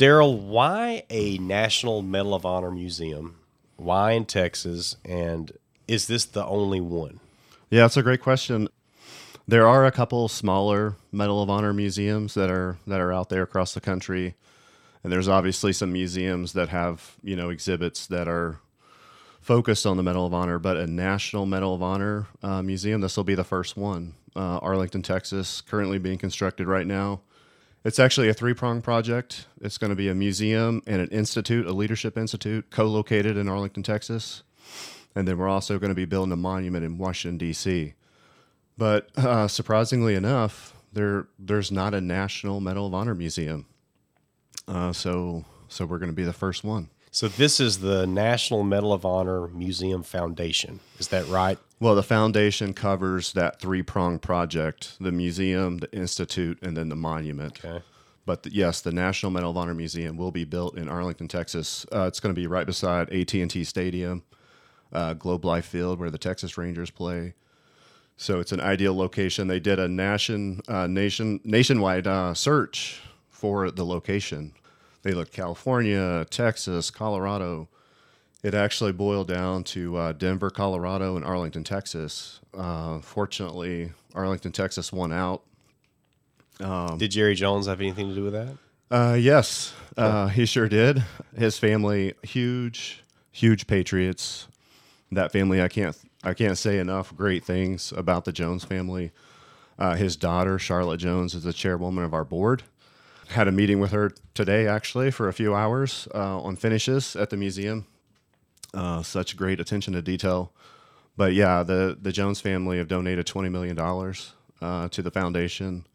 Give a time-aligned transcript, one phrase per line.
[0.00, 3.36] Daryl, why a National Medal of Honor museum?
[3.76, 4.96] Why in Texas?
[5.04, 5.52] And
[5.86, 7.20] is this the only one?
[7.68, 8.68] Yeah, it's a great question.
[9.46, 13.42] There are a couple smaller Medal of Honor museums that are that are out there
[13.42, 14.36] across the country,
[15.04, 18.58] and there's obviously some museums that have you know exhibits that are
[19.42, 20.58] focused on the Medal of Honor.
[20.58, 24.14] But a National Medal of Honor uh, museum, this will be the first one.
[24.34, 27.20] Uh, Arlington, Texas, currently being constructed right now.
[27.82, 29.46] It's actually a three prong project.
[29.60, 33.48] It's going to be a museum and an institute, a leadership institute, co located in
[33.48, 34.42] Arlington, Texas.
[35.14, 37.94] And then we're also going to be building a monument in Washington, D.C.
[38.76, 43.66] But uh, surprisingly enough, there there's not a National Medal of Honor museum.
[44.68, 46.90] Uh, so so we're going to be the first one.
[47.10, 50.80] So this is the National Medal of Honor Museum Foundation.
[50.98, 51.58] Is that right?
[51.80, 56.96] Well, the foundation covers that three prong project: the museum, the institute, and then the
[56.96, 57.64] monument.
[57.64, 57.82] Okay.
[58.26, 61.86] But the, yes, the National Medal of Honor Museum will be built in Arlington, Texas.
[61.90, 64.22] Uh, it's going to be right beside AT and T Stadium,
[64.92, 67.32] uh, Globe Life Field, where the Texas Rangers play.
[68.18, 69.48] So it's an ideal location.
[69.48, 74.52] They did a nation uh, nation nationwide uh, search for the location.
[75.02, 77.68] They looked California, Texas, Colorado.
[78.42, 82.40] It actually boiled down to uh, Denver, Colorado, and Arlington, Texas.
[82.54, 85.42] Uh, fortunately, Arlington, Texas won out.
[86.96, 88.56] Did Jerry Jones have anything to do with that?
[88.90, 91.04] Uh, yes, uh, he sure did.
[91.36, 94.48] His family, huge, huge patriots.
[95.12, 99.12] That family, I can't, I can't say enough great things about the Jones family.
[99.78, 102.62] Uh, his daughter, Charlotte Jones, is the chairwoman of our board.
[103.28, 107.30] Had a meeting with her today, actually, for a few hours uh, on finishes at
[107.30, 107.86] the museum.
[108.72, 110.52] Uh, such great attention to detail.
[111.16, 114.32] But yeah, the the Jones family have donated twenty million dollars
[114.62, 115.86] uh, to the foundation.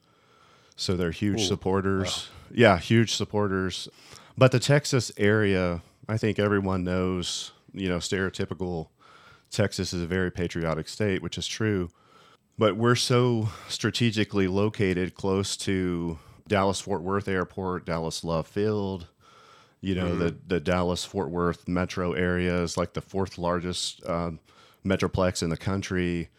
[0.76, 2.28] So they're huge supporters.
[2.52, 3.88] Yeah, huge supporters.
[4.38, 8.90] But the Texas area, I think everyone knows, you know, stereotypical
[9.50, 11.90] Texas is a very patriotic state, which is true.
[12.58, 19.08] But we're so strategically located close to Dallas Fort Worth Airport, Dallas Love Field,
[19.86, 24.40] you know, the, the Dallas Fort Worth metro area is like the fourth largest um,
[24.84, 26.30] metroplex in the country.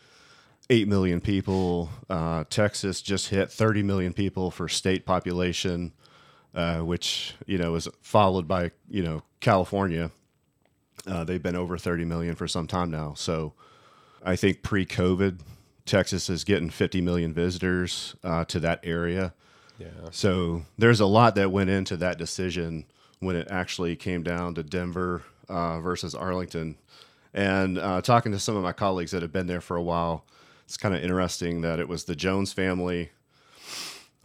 [0.69, 1.89] 8 million people.
[2.11, 5.93] Uh, Texas just hit 30 million people for state population,
[6.57, 10.11] uh, which, you know, is followed by, you know, California.
[11.07, 13.15] Uh, they've been over 30 million for some time now.
[13.15, 13.53] So
[14.25, 15.39] I think pre COVID,
[15.85, 19.35] Texas is getting 50 million visitors uh, to that area.
[19.79, 19.87] Yeah.
[20.11, 22.87] So there's a lot that went into that decision
[23.21, 26.77] when it actually came down to Denver uh, versus Arlington.
[27.35, 30.25] And uh, talking to some of my colleagues that have been there for a while,
[30.65, 33.11] it's kind of interesting that it was the Jones family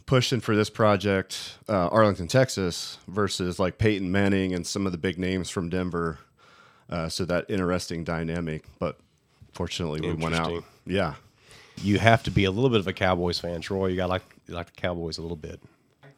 [0.06, 4.98] pushing for this project, uh, Arlington, Texas, versus like Peyton Manning and some of the
[4.98, 6.18] big names from Denver.
[6.90, 8.64] Uh, so that interesting dynamic.
[8.78, 8.98] But
[9.52, 10.64] fortunately, we went out.
[10.86, 11.14] Yeah.
[11.82, 13.86] You have to be a little bit of a Cowboys fan, Troy.
[13.86, 15.60] You got like you like the Cowboys a little bit.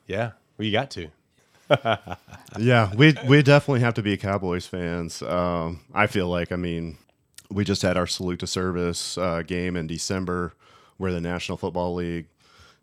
[0.06, 0.32] Yeah.
[0.58, 1.08] Well, you got to.
[2.58, 5.22] Yeah, we we definitely have to be Cowboys fans.
[5.22, 6.98] Um, I feel like, I mean,
[7.50, 10.54] we just had our salute to service uh, game in December,
[10.96, 12.26] where the National Football League,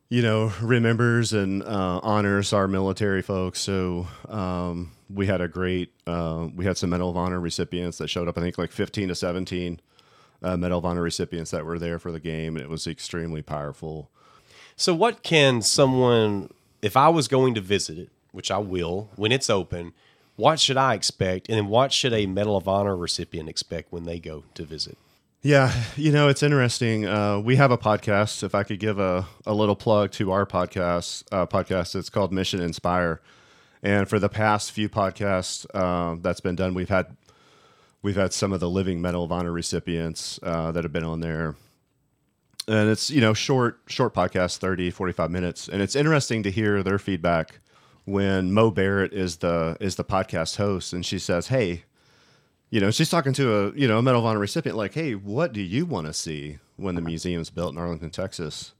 [0.09, 3.59] you know, remembers and uh, honors our military folks.
[3.61, 8.09] So um, we had a great, uh, we had some Medal of Honor recipients that
[8.09, 8.37] showed up.
[8.37, 9.79] I think like fifteen to seventeen
[10.43, 13.41] uh, Medal of Honor recipients that were there for the game, and it was extremely
[13.41, 14.09] powerful.
[14.75, 16.49] So, what can someone,
[16.81, 19.93] if I was going to visit it, which I will when it's open,
[20.35, 21.49] what should I expect?
[21.49, 24.97] And then what should a Medal of Honor recipient expect when they go to visit?
[25.43, 27.07] Yeah, you know, it's interesting.
[27.07, 28.43] Uh, we have a podcast.
[28.43, 32.31] If I could give a, a little plug to our podcast, uh, podcast, it's called
[32.31, 33.21] Mission Inspire.
[33.81, 37.17] And for the past few podcasts uh, that's been done, we've had
[38.03, 41.21] we've had some of the living Medal of Honor recipients uh, that have been on
[41.21, 41.55] there.
[42.67, 45.67] And it's, you know, short short podcast, 30, 45 minutes.
[45.67, 47.59] And it's interesting to hear their feedback
[48.11, 51.83] when Mo Barrett is the is the podcast host and she says, "Hey,
[52.69, 55.15] you know, she's talking to a you know a Medal of Honor recipient, like, "Hey,
[55.15, 58.73] what do you want to see when the museum's built in Arlington, Texas?"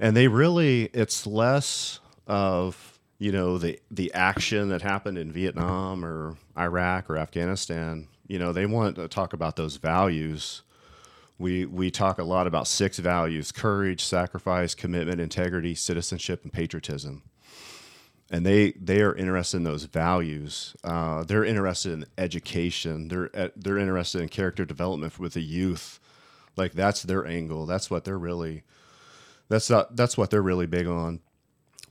[0.00, 6.04] And they really, it's less of you know the the action that happened in Vietnam
[6.04, 8.08] or Iraq or Afghanistan.
[8.26, 10.62] You know, they want to talk about those values.
[11.38, 17.24] We we talk a lot about six values: courage, sacrifice, commitment, integrity, citizenship, and patriotism
[18.32, 20.74] and they they are interested in those values.
[20.82, 23.08] Uh, they're interested in education.
[23.08, 26.00] They're uh, they're interested in character development with the youth.
[26.56, 27.66] Like that's their angle.
[27.66, 28.62] That's what they're really.
[29.48, 31.20] That's not, that's what they're really big on.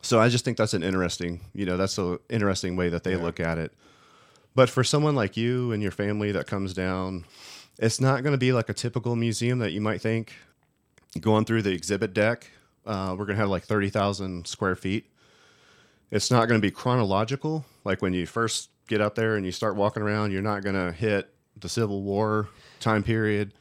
[0.02, 3.16] So I just think that's an interesting, you know, that's an interesting way that they
[3.16, 3.72] look at it.
[4.56, 7.26] But for someone like you and your family that comes down,
[7.78, 10.34] it's not going to be like a typical museum that you might think.
[11.20, 12.50] Going through the exhibit deck,
[12.84, 15.11] uh, we're going to have like 30,000 square feet.
[16.12, 17.66] It's not going to be chronological.
[17.84, 20.76] Like when you first get up there and you start walking around, you're not going
[20.76, 22.50] to hit the Civil War
[22.80, 23.54] time period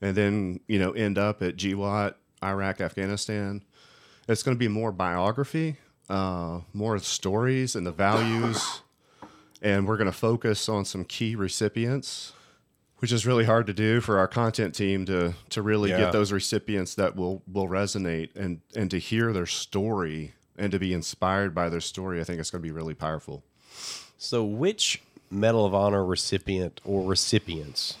[0.00, 3.62] and then, you know, end up at GWOT, Iraq, Afghanistan.
[4.28, 5.76] It's going to be more biography,
[6.08, 8.82] uh, more stories and the values.
[9.62, 12.32] and we're going to focus on some key recipients
[13.00, 15.98] which is really hard to do for our content team to to really Yeah.
[15.98, 20.78] get those recipients that will will resonate and and to hear their story and to
[20.78, 22.20] be inspired by their story.
[22.20, 23.42] I think it's going to be really powerful.
[24.18, 27.96] So, which Medal of Honor recipient or recipients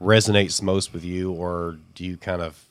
[0.00, 2.64] resonates most with you, or do you kind of,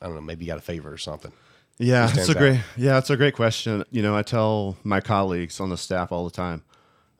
[0.00, 1.32] I don't know, maybe you got a favorite or something?
[1.78, 3.84] Yeah, Who it's a stands great yeah, it's a great question.
[3.90, 6.62] You know, I tell my colleagues on the staff all the time.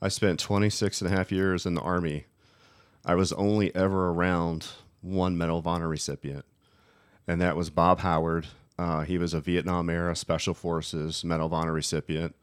[0.02, 2.25] I spent 26 and a half years in the army.
[3.05, 4.66] I was only ever around
[5.02, 6.44] one Medal of Honor recipient,
[7.26, 8.46] and that was Bob Howard.
[8.80, 12.34] Uh, he was a Vietnam era Special Forces Medal of Honor recipient.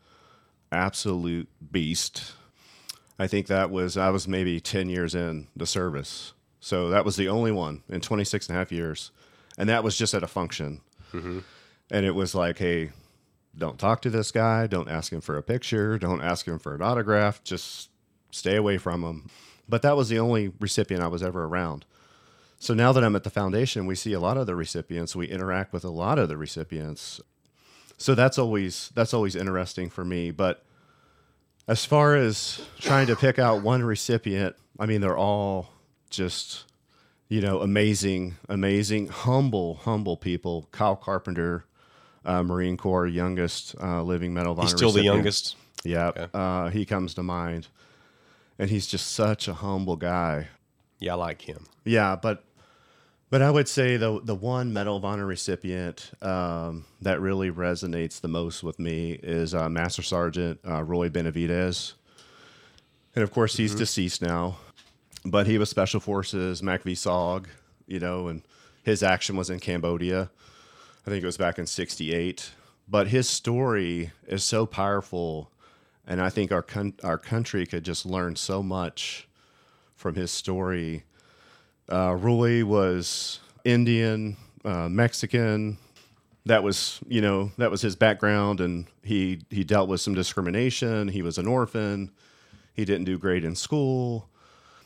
[0.71, 2.33] Absolute beast.
[3.17, 6.33] I think that was, I was maybe 10 years in the service.
[6.59, 9.09] So that was the only one in 26 and a half years.
[9.57, 10.81] And that was just at a function.
[11.89, 12.91] And it was like, hey,
[13.57, 14.67] don't talk to this guy.
[14.67, 15.97] Don't ask him for a picture.
[15.97, 17.43] Don't ask him for an autograph.
[17.43, 17.89] Just
[18.29, 19.31] stay away from him.
[19.67, 21.85] But that was the only recipient I was ever around.
[22.59, 25.15] So now that I'm at the foundation, we see a lot of the recipients.
[25.15, 27.21] We interact with a lot of the recipients.
[27.97, 30.31] So that's always that's always interesting for me.
[30.31, 30.63] But
[31.67, 35.69] as far as trying to pick out one recipient, I mean they're all
[36.09, 36.63] just
[37.29, 40.67] you know amazing, amazing, humble, humble people.
[40.71, 41.65] Kyle Carpenter,
[42.25, 44.69] uh, Marine Corps youngest uh, living Medal of Honor.
[44.69, 45.55] He's still the youngest.
[45.83, 46.27] Yeah, Okay.
[46.33, 47.67] uh, he comes to mind,
[48.57, 50.47] and he's just such a humble guy.
[50.99, 51.67] Yeah, I like him.
[51.85, 52.43] Yeah, but
[53.29, 58.21] but I would say the the one Medal of Honor recipient um, that really resonates
[58.21, 61.93] the most with me is uh, Master Sergeant uh, Roy Benavidez,
[63.15, 64.57] and of course he's deceased now,
[65.25, 67.47] but he was Special Forces MACV SOG,
[67.85, 68.43] you know, and
[68.83, 70.29] his action was in Cambodia.
[71.05, 72.51] I think it was back in '68.
[72.89, 75.51] But his story is so powerful,
[76.05, 79.27] and I think our con- our country could just learn so much
[79.95, 81.03] from his story.
[81.89, 85.77] Uh, Roy was Indian, uh, Mexican.
[86.45, 91.09] That was, you know, that was his background, and he he dealt with some discrimination.
[91.09, 92.11] He was an orphan.
[92.73, 94.29] He didn't do great in school.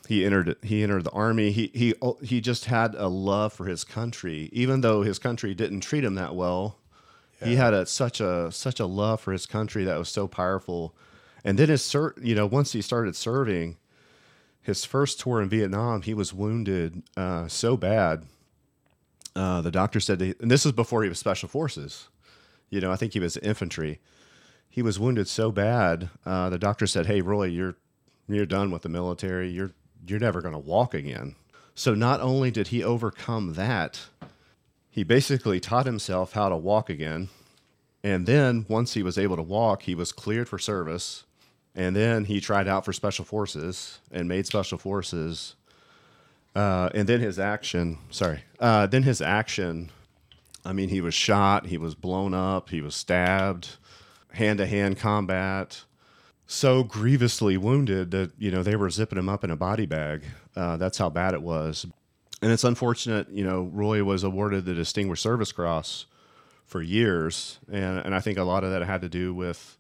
[0.08, 1.52] He entered he entered the army.
[1.52, 1.94] He he
[2.24, 6.16] he just had a love for his country, even though his country didn't treat him
[6.16, 6.78] that well.
[7.44, 10.96] He had a such a such a love for his country that was so powerful.
[11.44, 13.78] And then his ser- you know, once he started serving,
[14.62, 18.26] his first tour in Vietnam, he was wounded uh, so bad.
[19.36, 22.10] Uh, the doctor said, that, and this is before he was special forces.
[22.70, 24.00] You know, I think he was infantry.
[24.70, 26.10] He was wounded so bad.
[26.26, 27.76] Uh, the doctor said, "Hey, Roy, you're
[28.30, 29.50] you're done with the military.
[29.50, 29.72] You're
[30.08, 31.36] you're never going to walk again."
[31.76, 34.00] So not only did he overcome that,
[34.90, 37.30] he basically taught himself how to walk again.
[38.04, 41.24] And then once he was able to walk, he was cleared for service.
[41.76, 45.56] And then he tried out for special forces and made special forces.
[46.54, 49.90] Uh, and then his action, sorry, uh, then his action,
[50.66, 53.78] I mean, he was shot, he was blown up, he was stabbed,
[54.34, 55.84] hand to hand combat,
[56.52, 60.24] so grievously wounded that, you know, they were zipping him up in a body bag.
[60.54, 61.86] Uh, that's how bad it was.
[62.42, 66.08] And it's unfortunate, you know, Roy was awarded the Distinguished Service Cross
[66.66, 67.60] for years.
[67.72, 69.78] And, and I think a lot of that had to do with,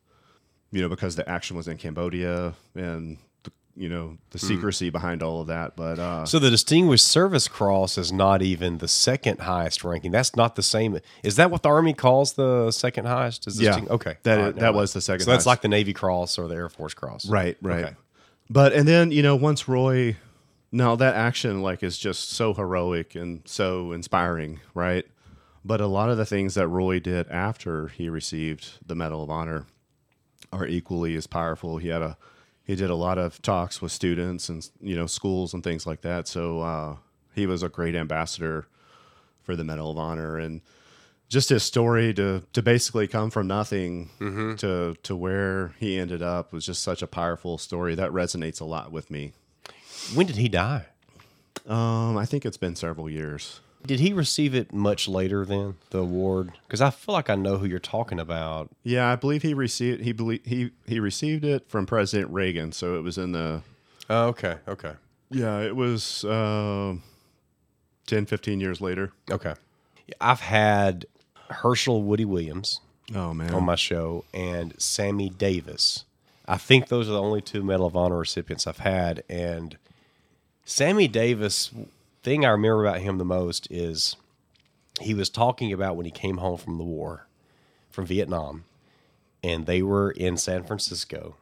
[0.71, 5.21] you know, because the action was in Cambodia and, the, you know, the secrecy behind
[5.23, 5.75] all of that.
[5.75, 10.11] But uh, So the Distinguished Service Cross is not even the second highest ranking.
[10.11, 10.99] That's not the same.
[11.23, 13.47] Is that what the Army calls the second highest?
[13.47, 13.79] Is Yeah.
[13.89, 14.17] Okay.
[14.23, 15.47] That is- that was the second So that's highest.
[15.47, 17.27] like the Navy Cross or the Air Force Cross.
[17.27, 17.85] Right, right.
[17.85, 17.95] Okay.
[18.49, 20.17] But and then you know once Roy,
[20.73, 25.05] now that action like is just so heroic and so inspiring, right?
[25.63, 29.29] But a lot of the things that Roy did after he received the Medal of
[29.29, 29.67] Honor
[30.51, 31.77] are equally as powerful.
[31.77, 32.17] He had a
[32.63, 36.01] he did a lot of talks with students and you know schools and things like
[36.01, 36.27] that.
[36.27, 36.95] So uh,
[37.33, 38.67] he was a great ambassador
[39.43, 40.61] for the Medal of Honor and
[41.29, 44.09] just his story to to basically come from nothing
[44.57, 48.65] to to where he ended up was just such a powerful story that resonates a
[48.65, 49.33] lot with me.
[50.13, 50.85] When did he die?
[51.67, 53.61] Um, I think it's been several years.
[53.85, 56.51] Did he receive it much later then, the award?
[56.67, 58.69] Because I feel like I know who you're talking about.
[58.83, 62.95] Yeah, I believe he received he belie- he he received it from President Reagan, so
[62.97, 63.61] it was in the
[64.09, 64.93] Oh, okay, okay,
[65.29, 66.95] yeah, it was uh,
[68.07, 69.11] 10 15 years later.
[69.29, 69.53] okay.
[70.19, 71.05] I've had
[71.49, 72.81] Hershel Woody Williams
[73.15, 73.53] Oh man.
[73.53, 76.03] on my show and Sammy Davis.
[76.47, 79.23] I think those are the only two Medal of Honor recipients I've had.
[79.29, 79.77] And
[80.65, 81.71] Sammy Davis,
[82.23, 84.15] thing I remember about him the most is
[84.99, 87.27] he was talking about when he came home from the war,
[87.89, 88.65] from Vietnam,
[89.43, 91.35] and they were in San Francisco,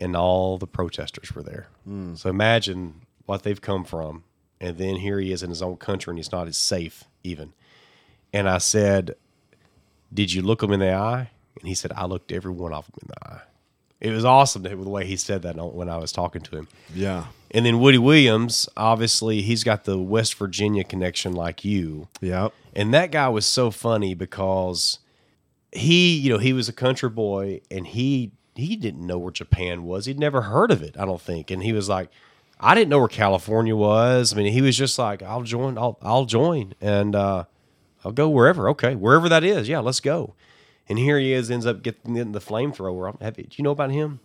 [0.00, 1.68] and all the protesters were there.
[1.84, 2.14] Hmm.
[2.14, 4.24] So imagine what they've come from.
[4.60, 7.52] And then here he is in his own country, and he's not as safe even.
[8.32, 9.16] And I said,
[10.12, 11.30] did you look him in the eye?
[11.58, 13.42] And he said, I looked every one of them in the eye.
[14.02, 16.68] It was awesome the way he said that when I was talking to him.
[16.92, 17.26] yeah.
[17.54, 22.08] And then Woody Williams, obviously, he's got the West Virginia connection like you.
[22.20, 22.48] Yeah.
[22.74, 24.98] And that guy was so funny because
[25.70, 29.84] he, you know, he was a country boy and he he didn't know where Japan
[29.84, 30.06] was.
[30.06, 31.50] He'd never heard of it, I don't think.
[31.50, 32.10] And he was like,
[32.58, 34.32] I didn't know where California was.
[34.32, 37.44] I mean, he was just like, I'll join, I'll I'll join and uh
[38.04, 38.68] I'll go wherever.
[38.70, 39.68] Okay, wherever that is.
[39.68, 40.34] Yeah, let's go.
[40.88, 43.20] And here he is, ends up getting the flamethrower.
[43.22, 44.20] Have you, do you know about him?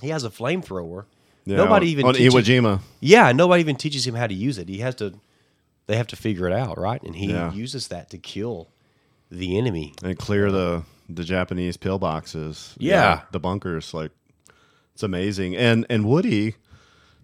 [0.00, 1.04] He has a flamethrower.
[1.44, 2.80] Yeah, Nobody on- even on teaches- Iwo Jima.
[3.00, 4.68] yeah, nobody even teaches him how to use it.
[4.68, 5.14] He has to.
[5.86, 7.00] They have to figure it out, right?
[7.02, 7.52] And he Yeah.
[7.52, 8.68] uses that to kill
[9.30, 9.94] the enemy.
[10.02, 12.74] and clear the the Japanese pillboxes.
[12.78, 13.22] Yeah.
[13.30, 13.94] the bunkers.
[13.94, 14.10] Like
[14.94, 15.54] it's amazing.
[15.56, 16.56] And and Woody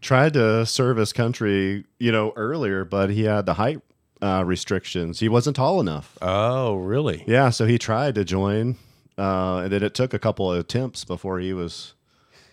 [0.01, 3.81] tried to serve his country, you know, earlier, but he had the height
[4.23, 5.21] uh, restrictions.
[5.21, 6.17] He wasn't tall enough.
[6.23, 7.25] Oh, really?
[7.27, 8.77] Yeah, so he tried to join,
[9.19, 11.95] uh, and then it took a couple of attempts before he was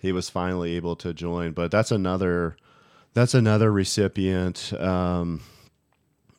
[0.02, 1.52] he was finally able to join.
[1.52, 2.58] But that's another
[3.14, 5.42] that's another recipient um,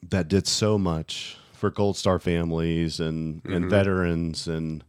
[0.09, 4.83] that did so much for Gold Star families and and veterans and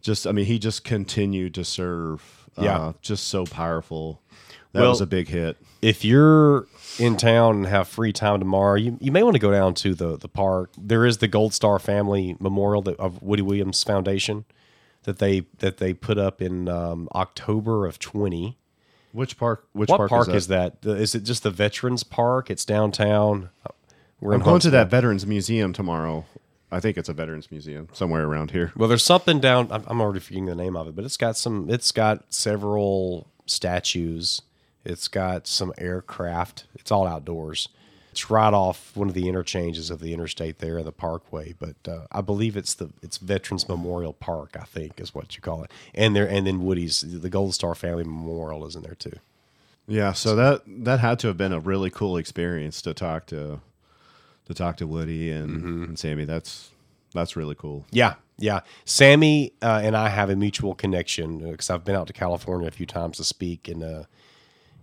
[0.00, 2.40] just I mean he just continued to serve.
[2.56, 2.78] Yeah.
[2.78, 4.22] uh, just so powerful.
[4.72, 5.56] That Well- was a big hit.
[5.82, 6.66] If you're
[6.98, 9.94] in town and have free time tomorrow, you, you may want to go down to
[9.94, 10.70] the the park.
[10.78, 14.44] There is the Gold Star Family Memorial that, of Woody Williams Foundation
[15.04, 18.58] that they that they put up in um, October of twenty.
[19.12, 19.68] Which park?
[19.72, 20.78] Which what park, park, is that?
[20.84, 21.12] is that?
[21.12, 22.50] The- it just the Veterans Park?
[22.50, 23.50] It's downtown.
[24.20, 26.24] We're I'm going to that Veterans Museum tomorrow.
[26.72, 28.72] I think it's a Veterans Museum somewhere around here.
[28.74, 29.68] Well, there's something down.
[29.70, 31.70] I'm, I'm already forgetting the name of it, but it's got some.
[31.70, 34.42] It's got several statues.
[34.84, 36.64] It's got some aircraft.
[36.74, 37.68] It's all outdoors.
[38.12, 41.54] It's right off one of the interchanges of the interstate there, the Parkway.
[41.58, 44.56] But uh, I believe it's the it's Veterans Memorial Park.
[44.60, 45.70] I think is what you call it.
[45.94, 49.18] And there, and then Woody's the Gold Star Family Memorial is in there too.
[49.86, 53.60] Yeah, so that that had to have been a really cool experience to talk to
[54.46, 56.24] to talk to Woody and, and Sammy.
[56.24, 56.70] That's
[57.12, 57.84] that's really cool.
[57.90, 58.60] Yeah, yeah.
[58.84, 62.70] Sammy uh, and I have a mutual connection because I've been out to California a
[62.70, 64.04] few times to speak, and uh,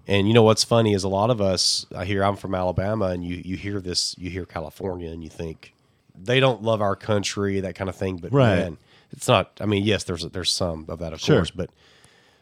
[0.07, 1.85] and you know what's funny is a lot of us.
[1.95, 5.29] I hear I'm from Alabama, and you you hear this, you hear California, and you
[5.29, 5.73] think
[6.15, 8.17] they don't love our country, that kind of thing.
[8.17, 8.55] But Right.
[8.57, 8.77] man,
[9.11, 9.51] it's not.
[9.61, 11.37] I mean, yes, there's there's some of that, of Sure.
[11.37, 11.69] course, but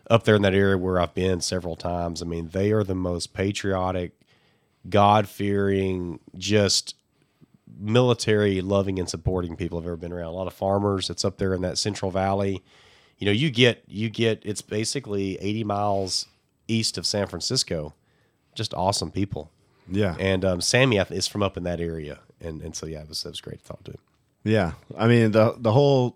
[0.10, 2.96] up there in that area where I've been several times, I mean, they are the
[2.96, 4.12] most patriotic,
[4.90, 6.96] God fearing, just
[7.80, 10.26] military loving and supporting people I've ever been around.
[10.28, 11.10] A lot of farmers.
[11.10, 12.64] It's up there in that Central Valley.
[13.20, 16.26] You know, you get you get it's basically 80 miles
[16.72, 17.94] east of San Francisco.
[18.56, 19.52] Just awesome people.
[19.92, 23.10] Yeah, And um, Sammy is from up in that area, and and so yeah, it
[23.10, 24.00] was, it was great to talk to him.
[24.44, 24.74] yeah.
[24.98, 26.16] I mean the the whole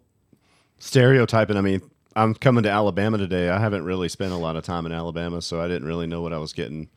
[0.78, 1.58] stereotyping.
[1.58, 1.82] I mean,
[2.16, 3.50] I'm coming to Alabama today.
[3.50, 6.22] I haven't really spent a lot of time in Alabama, so I didn't really know
[6.22, 6.90] what I was getting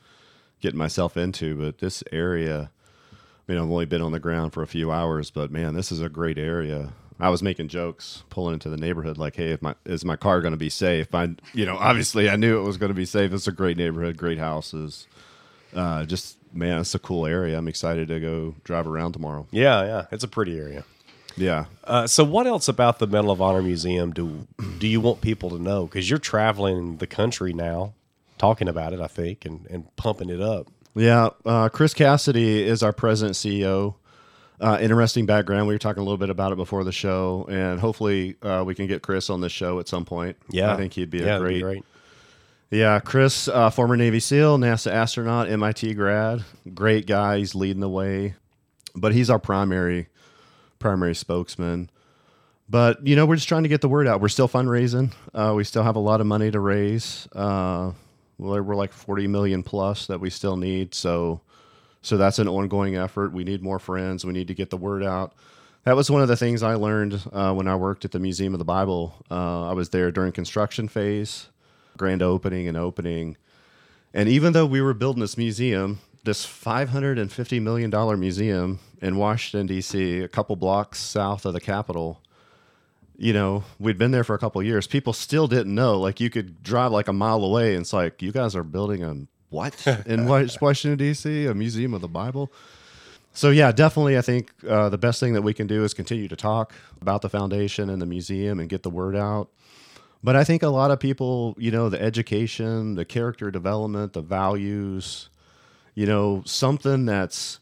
[0.61, 1.55] getting myself into.
[1.55, 2.71] But this area,
[3.13, 3.17] I
[3.53, 6.01] mean, I've only been on the ground for a few hours, but man, this is
[6.03, 6.93] a great area.
[7.19, 10.41] I was making jokes pulling into the neighborhood, like, "Hey, if my is my car
[10.41, 13.07] going to be safe?" I, you know, obviously I knew it was going to be
[13.07, 13.33] safe.
[13.33, 15.07] It's a great neighborhood, great houses.
[15.75, 17.57] Uh, just man, it's a cool area.
[17.59, 19.47] I'm excited to go drive around tomorrow.
[19.51, 20.85] Yeah, yeah, it's a pretty area.
[21.39, 24.47] Yeah, Uh, so, what else about the Medal of Honor Museum do
[24.79, 25.85] do you want people to know?
[25.85, 27.93] Because you're traveling the country now,
[28.39, 30.69] talking about it, I think, and, and pumping it up.
[30.95, 31.29] yeah.
[31.45, 33.97] Uh, Chris Cassidy is our president CEO.
[34.61, 35.67] Uh, interesting background.
[35.67, 38.75] We were talking a little bit about it before the show, and hopefully uh, we
[38.75, 40.37] can get Chris on the show at some point.
[40.51, 41.85] Yeah, I think he'd be yeah, a that'd be great
[42.71, 46.45] Yeah, Chris, uh, former Navy SEAL, NASA astronaut, MIT grad,
[46.75, 47.39] great guy.
[47.39, 48.35] He's leading the way,
[48.95, 50.09] but he's our primary
[50.79, 51.91] primary spokesman.
[52.69, 54.21] But you know, we're just trying to get the word out.
[54.21, 55.13] We're still fundraising.
[55.33, 57.29] Uh, we still have a lot of money to raise.
[57.33, 57.93] Uh,
[58.39, 60.95] well, we're like forty million plus that we still need.
[60.95, 61.41] So,
[62.07, 63.33] So that's an ongoing effort.
[63.33, 64.25] We need more friends.
[64.25, 65.35] We need to get the word out.
[65.83, 68.55] That was one of the things I learned uh, when I worked at the Museum
[68.55, 69.17] of the Bible.
[69.29, 71.49] Uh, I was there during construction phase,
[71.97, 73.37] grand opening and opening.
[74.15, 80.21] And even though we were building this museum, this $550 million museum in Washington, D.C.,
[80.21, 82.23] a couple blocks south of the Capitol,
[83.17, 84.87] you know, we'd been there for a couple years.
[84.87, 85.99] People still didn't know.
[85.99, 89.03] Like, you could drive like a mile away, and it's like, you guys are building
[89.03, 92.53] a what in Washington, D.C., a museum of the Bible?
[93.33, 96.27] So, yeah, definitely, I think uh, the best thing that we can do is continue
[96.29, 96.73] to talk
[97.03, 99.51] about the foundation and the museum and get the word out.
[100.25, 104.23] But I think a lot of people, you know, the education, the character development, the
[104.23, 105.29] values,
[105.95, 107.61] you know, something that's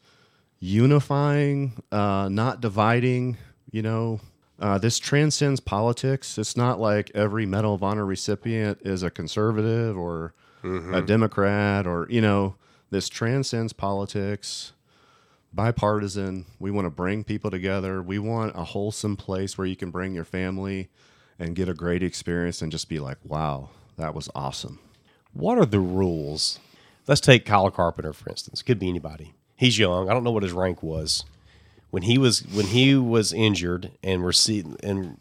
[0.61, 3.37] unifying, uh, not dividing,
[3.71, 4.21] you know.
[4.61, 6.39] Uh, this transcends politics.
[6.39, 10.33] It's not like every Medal of Honor recipient is a conservative or
[10.65, 11.07] a mm-hmm.
[11.07, 12.57] Democrat or, you know,
[12.91, 14.73] this transcends politics,
[15.53, 16.47] bipartisan.
[16.59, 18.03] We want to bring people together.
[18.03, 20.89] We want a wholesome place where you can bring your family
[21.39, 24.79] and get a great experience and just be like, wow, that was awesome.
[25.33, 26.59] What are the rules?
[27.07, 28.63] Let's take Kyle Carpenter for instance.
[28.63, 29.35] Could be anybody.
[29.57, 30.09] He's young.
[30.09, 31.25] I don't know what his rank was
[31.91, 35.17] when he was when he was injured and received and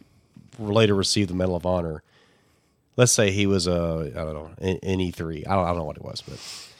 [0.57, 2.01] later received the Medal of Honor.
[2.95, 5.45] Let's say he was a I don't know an E three.
[5.45, 6.39] I don't, I don't know what it was, but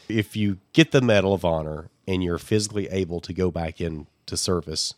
[0.10, 4.38] if you get the Medal of Honor and you're physically able to go back into
[4.38, 4.94] service,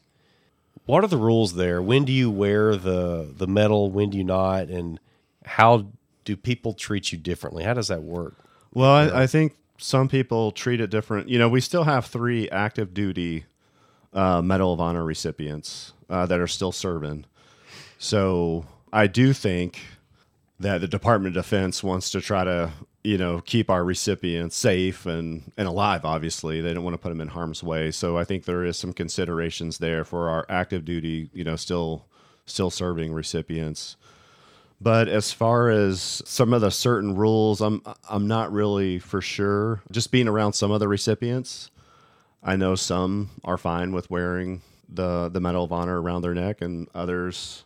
[0.85, 1.81] what are the rules there?
[1.81, 3.91] When do you wear the the medal?
[3.91, 4.67] When do you not?
[4.67, 4.99] And
[5.45, 5.87] how
[6.25, 7.63] do people treat you differently?
[7.63, 8.35] How does that work?
[8.73, 11.29] Well, I, I think some people treat it different.
[11.29, 13.45] You know, we still have three active duty
[14.13, 17.25] uh, Medal of Honor recipients uh, that are still serving.
[17.97, 19.81] So I do think
[20.59, 22.71] that the Department of Defense wants to try to,
[23.03, 26.61] you know, keep our recipients safe and, and alive, obviously.
[26.61, 27.91] They don't want to put them in harm's way.
[27.91, 32.05] So I think there is some considerations there for our active duty, you know, still
[32.45, 33.97] still serving recipients.
[34.79, 39.81] But as far as some of the certain rules, I'm I'm not really for sure.
[39.91, 41.71] Just being around some of the recipients,
[42.43, 46.61] I know some are fine with wearing the the Medal of Honor around their neck,
[46.61, 47.63] and others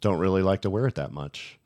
[0.00, 1.58] don't really like to wear it that much.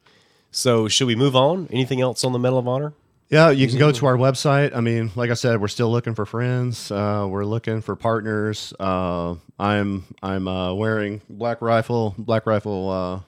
[0.57, 1.69] So should we move on?
[1.71, 2.95] Anything else on the Medal of Honor?
[3.29, 4.75] Yeah, you can go to our website.
[4.75, 6.90] I mean, like I said, we're still looking for friends.
[6.90, 8.73] Uh, we're looking for partners.
[8.81, 13.21] Uh, I'm I'm uh, wearing Black Rifle Black Rifle uh,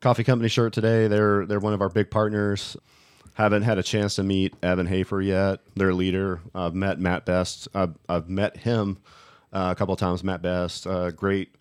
[0.00, 1.08] Coffee Company shirt today.
[1.08, 2.74] They're they're one of our big partners.
[3.34, 6.40] Haven't had a chance to meet Evan Hafer yet, their leader.
[6.54, 7.68] I've met Mat Best.
[7.74, 8.96] I've, I've met him
[9.52, 10.24] uh, a couple of times.
[10.24, 11.54] Mat Best, uh, great.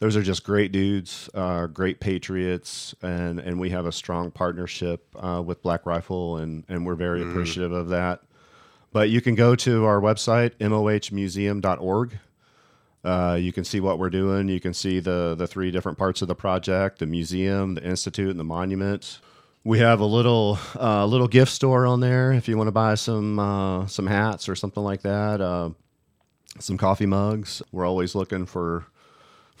[0.00, 5.06] Those are just great dudes, uh, great patriots, and and we have a strong partnership
[5.14, 8.22] uh, with Black Rifle, and and we're very appreciative of that.
[8.92, 12.18] But you can go to our website mohmuseum.org.
[13.04, 14.48] Uh, you can see what we're doing.
[14.48, 18.30] You can see the the three different parts of the project: the museum, the institute,
[18.30, 19.20] and the monument.
[19.64, 22.94] We have a little uh, little gift store on there if you want to buy
[22.94, 25.42] some uh, some hats or something like that.
[25.42, 25.70] Uh,
[26.58, 27.60] some coffee mugs.
[27.70, 28.86] We're always looking for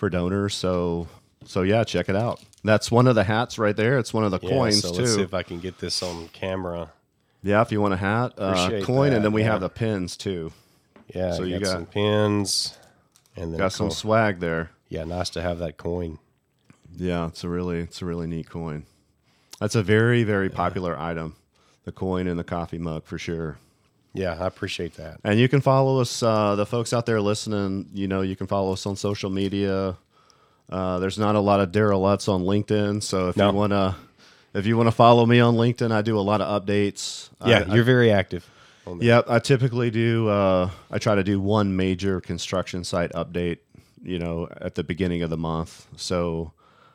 [0.00, 0.54] for donors.
[0.54, 1.06] So
[1.44, 2.40] so yeah, check it out.
[2.64, 3.98] That's one of the hats right there.
[3.98, 5.02] It's one of the Yeah, coins so too.
[5.02, 6.90] let's see if I can get this on camera.
[7.42, 9.52] yeah, if you want a hat, uh, coin, that, and then we yeah.
[9.52, 10.52] have the pins too.
[11.14, 12.78] Yeah, So you got, got- some pins,
[13.36, 14.70] and then Got some swag there.
[14.88, 16.18] Yeah, nice to have that coin.
[16.96, 18.84] Yeah, it's a really it's a really neat coin.
[19.60, 21.36] That's a very very popular item,
[21.84, 23.58] the coin and the coffee mug for sure.
[24.12, 25.20] Yeah, I appreciate that.
[25.24, 27.88] And you can follow us, uh, the folks out there listening.
[27.94, 29.96] You know, you can follow us on social media.
[30.68, 33.50] Uh, there's not a lot of Daryl Lutz on LinkedIn, so if No.
[33.50, 33.96] you wanna
[34.52, 37.30] if you wanna follow me on LinkedIn, I do a lot of updates.
[37.46, 38.48] Yeah, I, you're very active.
[38.86, 39.00] on.
[39.00, 40.28] Yep, I typically do.
[40.28, 43.58] Uh, I try to do one major construction site update,
[44.02, 45.86] you know, at the beginning of the month.
[45.96, 46.52] So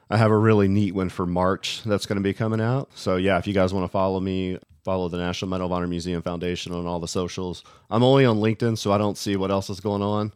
[0.10, 2.90] I have a really neat one for March that's going to be coming out.
[2.96, 5.88] So yeah, if you guys want to follow me, follow the National Medal of Honor
[5.88, 7.64] Museum Foundation on all the socials.
[7.90, 10.32] I'm only on LinkedIn, so I don't see what else is going on.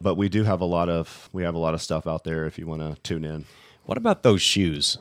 [0.00, 2.46] But we do have a lot of we have a lot of stuff out there
[2.46, 3.44] if you want to tune in.
[3.84, 4.98] What about those shoes?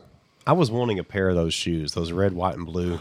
[0.47, 2.91] I was wanting a pair of those shoes, those red, white, and blue.
[2.91, 2.99] Those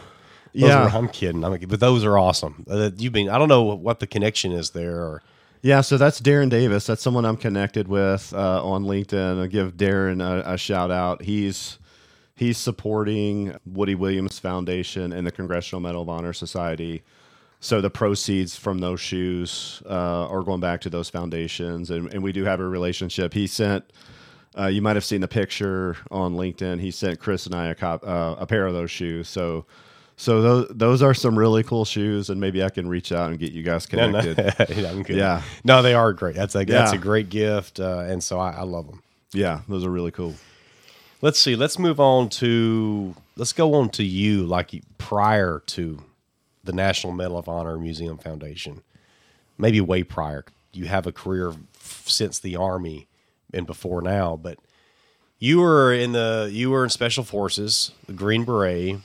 [0.52, 0.84] Yeah.
[0.84, 1.44] were- I'm kidding.
[1.44, 2.64] I'm, kidding, but those are awesome.
[2.70, 3.28] Uh, you've been.
[3.28, 4.96] I don't know what the connection is there.
[5.02, 5.22] Or
[5.62, 6.86] Yeah, so that's Darren Davis.
[6.86, 9.38] That's someone I'm connected with uh, on LinkedIn.
[9.40, 11.22] I'll give Darren a, a shout out.
[11.22, 11.78] He's
[12.34, 17.02] he's supporting Woody Williams Foundation and the Congressional Medal of Honor Society.
[17.60, 22.22] So the proceeds from those shoes uh, are going back to those foundations, and, and
[22.22, 23.32] we do have a relationship.
[23.32, 23.84] He sent.
[24.56, 26.80] Uh, you might have seen the picture on LinkedIn.
[26.80, 29.28] He sent Chris and I a, cop, uh, a pair of those shoes.
[29.28, 29.64] So
[30.16, 33.38] So those those are some really cool shoes, and maybe I can reach out and
[33.38, 34.76] get you guys No, no, connected.
[35.08, 35.42] Yeah, Yeah.
[35.64, 36.36] no, they are great.
[36.36, 39.02] That's a that's a great gift, uh, and so I, I love them.
[39.32, 40.34] yeah, those are really cool.
[41.24, 41.56] Let's see.
[41.56, 46.02] Let's move on to let's go on to you, like prior to
[46.62, 48.82] the National Medal of Honor Museum Foundation,
[49.56, 50.44] maybe way prior.
[50.74, 53.06] You have a career since the Army
[53.54, 54.58] and before now, but
[55.38, 58.98] you were in the you were in Special Forces, the Green Beret.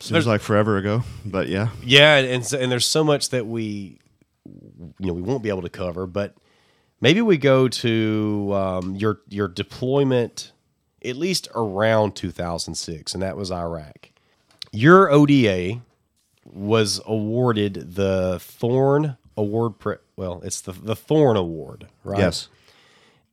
[0.00, 3.98] Seems like forever ago, but yeah, Yeah, and and there's so much that we
[4.46, 6.36] you know we won't be able to cover, but
[7.02, 10.52] maybe we go to um, your your deployment
[11.06, 14.10] at least around 2006, and that was Iraq.
[14.72, 15.80] Your ODA
[16.44, 19.78] was awarded the Thorn Award.
[19.78, 22.18] Pre- well, it's the the Thorn Award, right?
[22.18, 22.48] yes.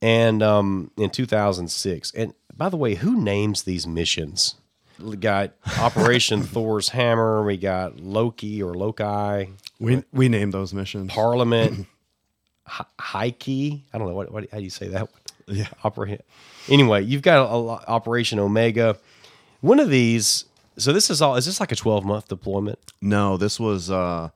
[0.01, 4.55] And um, in 2006, and by the way, who names these missions?
[4.99, 7.43] We got Operation Thor's Hammer.
[7.43, 11.11] We got Loki or Loki, We we named those missions.
[11.11, 11.87] Parliament,
[12.67, 13.47] Hi- Heike.
[13.49, 15.21] I don't know what, what how do you say that one?
[15.47, 15.67] Yeah.
[16.69, 18.97] Anyway, you've got a, lo- Operation Omega.
[19.61, 20.45] One of these.
[20.77, 21.35] So this is all.
[21.35, 22.79] Is this like a 12 month deployment?
[23.01, 24.29] No, this was uh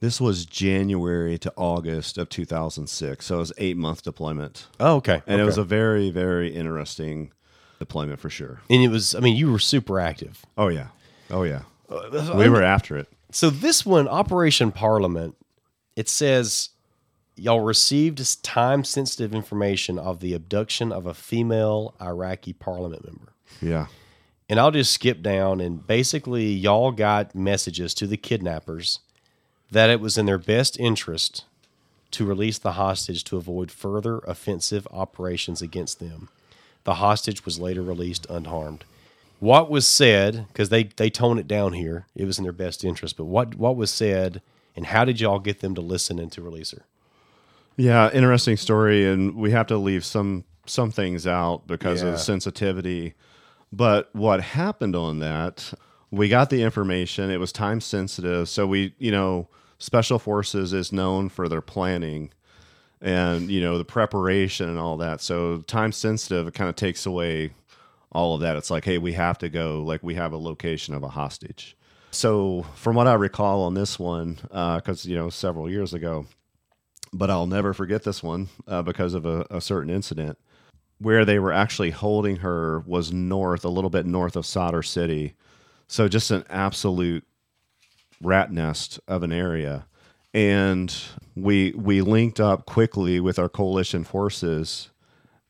[0.00, 3.24] this was January to August of 2006.
[3.26, 5.22] So it was eight month deployment, Oh, okay.
[5.26, 7.32] and it was a very very interesting
[7.78, 8.60] deployment for sure.
[8.70, 9.14] and it was.
[9.14, 10.44] I mean, you were super active.
[10.56, 10.88] Oh yeah,
[11.30, 11.62] oh yeah.
[11.90, 13.08] Uh, We were after it.
[13.32, 15.34] So this one, Operation Parliament,
[15.96, 16.70] it says
[17.40, 23.32] y'all received time sensitive information of the abduction of a female Iraqi parliament member.
[23.62, 23.86] Yeah.
[24.48, 28.98] And I'll just skip down and basically y'all got messages to the kidnappers
[29.70, 31.44] that it was in their best interest
[32.10, 36.28] to release the hostage to avoid further offensive operations against them.
[36.84, 38.84] The hostage was later released unharmed.
[39.38, 42.84] What was said, because they, they tone it down here, it was in their best
[42.84, 44.42] interest, but what, what was said
[44.76, 46.84] and how did y'all get them to listen and to release her?
[47.80, 52.10] Yeah, interesting story, and we have to leave some some things out because Yeah.
[52.10, 53.14] of sensitivity.
[53.72, 55.72] But what happened on that?
[56.10, 57.30] We got the information.
[57.30, 62.30] It was time sensitive, so we, you know, special forces is known for their planning
[63.00, 65.22] and you know the preparation and all that.
[65.22, 67.52] So time sensitive, it kind of takes away
[68.12, 68.56] all of that.
[68.56, 69.82] It's like, hey, we have to go.
[69.82, 71.76] Like we have a location of a hostage.
[72.10, 76.26] So from what I recall on this one, uh, because you know several years ago,
[77.12, 80.38] but I'll never forget this one uh, because of a, a certain incident
[80.98, 85.34] where they were actually holding her was north, a little bit north of Sadr City.
[85.88, 87.24] So just an absolute
[88.22, 89.86] rat nest of an area.
[90.32, 90.94] And
[91.34, 94.90] we we linked up quickly with our coalition forces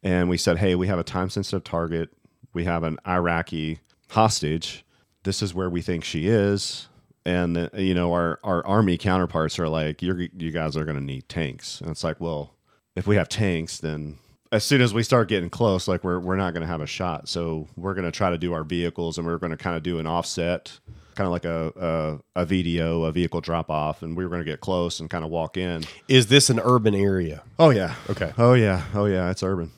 [0.03, 2.11] and we said, "Hey, we have a time sensitive target.
[2.55, 4.85] We have an Iraqi hostage.
[5.25, 6.89] This is where we think she is."
[7.27, 10.97] And the, you know, our our army counterparts are like, "You're you guys are going
[10.97, 12.55] to need tanks." And it's like, well,
[12.97, 14.19] if we have tanks, then
[14.53, 16.87] as soon as we start getting close, like we're we're not going to have a
[16.87, 17.29] shot.
[17.29, 19.83] So we're going to try to do our vehicles, and we're going to kind of
[19.83, 20.79] do an offset,
[21.15, 24.45] kind of like a, a a VDO, a vehicle drop off, and we were going
[24.45, 25.85] to get close and kind of walk in.
[26.09, 27.43] Is this an urban area?
[27.59, 27.95] Oh yeah.
[28.09, 28.33] Okay.
[28.39, 28.85] Oh yeah.
[28.95, 29.31] Oh yeah.
[29.31, 29.73] It's urban.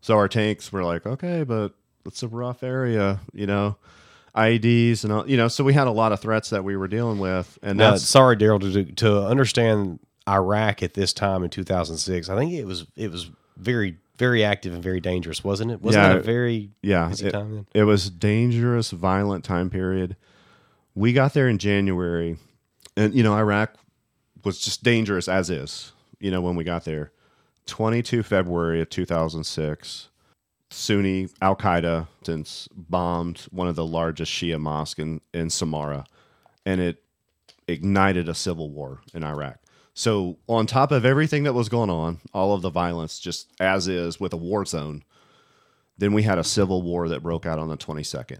[0.00, 1.74] So our tanks were like, okay, but
[2.06, 3.76] it's a rough area, you know,
[4.36, 5.48] IEDs and all, you know.
[5.48, 8.06] So we had a lot of threats that we were dealing with, and Now, that's
[8.06, 12.86] sorry, Daryl, to, to understand Iraq at this time in 2006, I think it was
[12.96, 15.80] it was very very active and very dangerous, wasn't it?
[15.80, 16.12] Wasn't Yeah.
[16.12, 17.08] it a very yeah.
[17.08, 17.66] busy It, time then?
[17.74, 20.14] it was dangerous, violent time period.
[20.94, 22.36] We got there in January,
[22.96, 23.74] and you know, Iraq
[24.44, 25.92] was just dangerous as is.
[26.18, 27.12] You know, when we got there,
[27.66, 30.08] 22 February of 2006.
[30.70, 36.06] Sunni Al Qaeda since bombed one of the largest Shia mosques in, in Samarra,
[36.64, 37.02] and it
[37.66, 39.58] ignited a civil war in Iraq.
[39.94, 43.88] So, on top of everything that was going on, all of the violence, just as
[43.88, 45.02] is with a war zone,
[45.98, 48.38] then we had a civil war that broke out on the 22nd.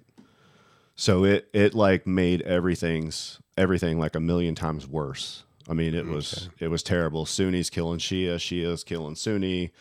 [1.01, 5.45] So it it like made everything's everything like a million times worse.
[5.67, 7.25] I mean, it was it was terrible.
[7.25, 9.73] Sunnis killing Shia, Shias killing Sunni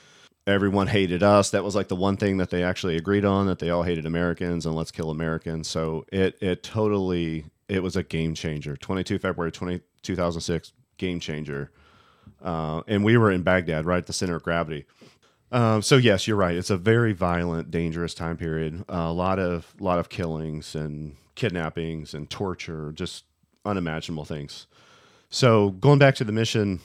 [0.50, 1.50] everyone hated us.
[1.52, 4.06] That was like the one thing that they actually agreed on that they all hated
[4.06, 5.68] Americans and let's kill Americans.
[5.68, 8.76] So it it totally it was a game changer.
[8.76, 11.72] 22 February 20, 2006 game changer.
[12.42, 14.86] Uh, and we were in Baghdad, right at the center of gravity.
[15.52, 16.56] Um, so yes, you're right.
[16.56, 18.86] It's a very violent, dangerous time period.
[18.90, 23.26] Uh, a lot of lot of killings and kidnappings and torture, just
[23.66, 24.68] unimaginable things.
[25.30, 26.82] So going back to the mission,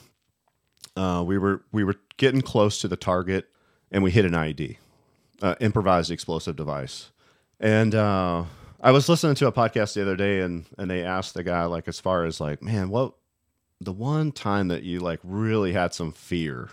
[0.95, 3.47] uh, we were we were getting close to the target,
[3.91, 4.77] and we hit an IED,
[5.41, 7.11] uh, improvised explosive device.
[7.59, 8.43] And uh,
[8.81, 11.65] I was listening to a podcast the other day, and and they asked the guy
[11.65, 13.13] like, as far as like, man, what
[13.81, 16.69] the one time that you like really had some fear,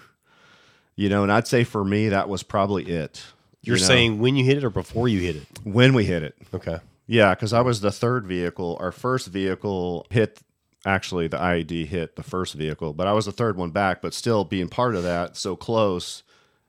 [0.96, 1.22] you know?
[1.22, 3.24] And I'd say for me, that was probably it.
[3.62, 5.46] You're you know, saying when you hit it or before you hit it?
[5.64, 6.36] when we hit it.
[6.52, 6.78] Okay.
[7.06, 8.76] Yeah, because I was the third vehicle.
[8.80, 10.40] Our first vehicle hit.
[10.84, 14.02] Actually, the IED hit the first vehicle, but I was the third one back.
[14.02, 16.24] But still, being part of that, so close,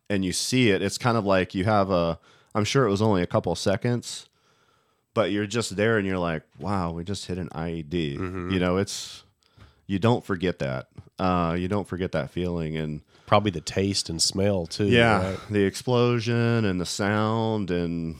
[0.10, 2.20] and you see it, it's kind of like you have a.
[2.56, 4.28] I'm sure it was only a couple seconds,
[5.13, 8.78] but you're just there, and you're like, "Wow, we just hit an IED." You know,
[8.78, 9.24] it's
[9.88, 10.88] you don't forget that.
[11.20, 14.86] Uh, you don't forget that feeling, and Probably the taste and smell too.
[14.86, 15.39] yeah, right?
[15.50, 18.18] the explosion and the sound and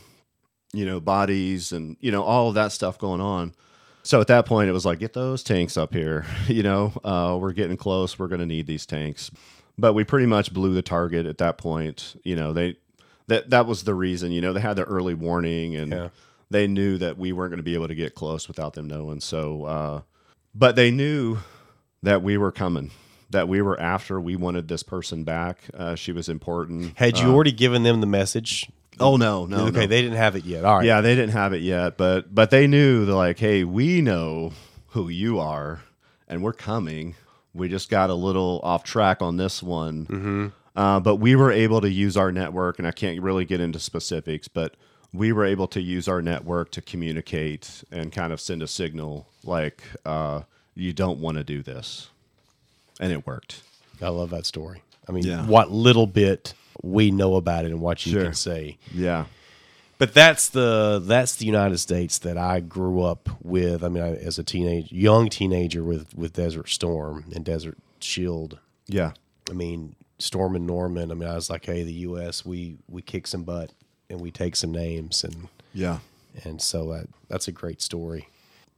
[0.72, 3.54] you know bodies and you know all of that stuff going on.
[4.06, 6.26] So at that point, it was like, get those tanks up here.
[6.48, 8.19] you know, uh, we're getting close.
[8.19, 9.32] We're going to need these tanks.
[9.77, 12.15] But we pretty much blew the target at that point.
[12.23, 12.77] You know, they
[13.27, 14.31] that that was the reason.
[14.31, 16.09] You know, they had the early warning and Yeah.
[16.49, 19.19] they knew that we weren't going to be able to get close without them knowing.
[19.19, 20.01] So, uh,
[20.53, 21.38] but they knew
[22.03, 22.91] that we were coming.
[23.31, 24.21] That we were after.
[24.21, 25.57] We wanted this person back.
[25.73, 26.95] Uh, she was important.
[26.97, 28.69] Had you already given them the message?
[28.99, 29.88] Oh no, no, okay, no.
[29.88, 30.63] they didn't have it yet.
[30.65, 30.86] All right.
[30.86, 34.51] Yeah, they didn't have it yet, but but they knew they're like, hey, we know
[34.89, 35.81] who you are,
[36.27, 37.15] and we're coming.
[37.54, 40.48] We just got a little off track on this one, mm-hmm.
[40.76, 43.80] uh, but we were able to use our network, and I can't really get into
[43.80, 44.76] specifics, but
[45.13, 49.28] we were able to use our network to communicate and kind of send a signal
[49.44, 50.42] like, uh,
[50.74, 52.10] you don't want to do this,
[53.00, 53.62] and it worked.
[54.02, 54.82] I love that story.
[55.08, 55.46] I mean, Yeah.
[55.46, 58.24] what little bit we know about it and what you Sure.
[58.24, 58.78] can say.
[58.92, 59.26] Yeah,
[60.04, 63.86] But that's the that's the United States that I grew up with.
[63.86, 68.60] I mean, I, as a teenage, young teenager with with Desert Storm and Desert Shield.
[68.88, 69.13] yeah,
[69.50, 71.10] I mean, Stormin' Norman.
[71.10, 72.46] I mean, I was like, hey, the U.S.
[72.46, 73.72] we we kick some butt
[74.10, 76.00] and we take some names, and yeah.
[76.44, 78.28] and so that that's a great story.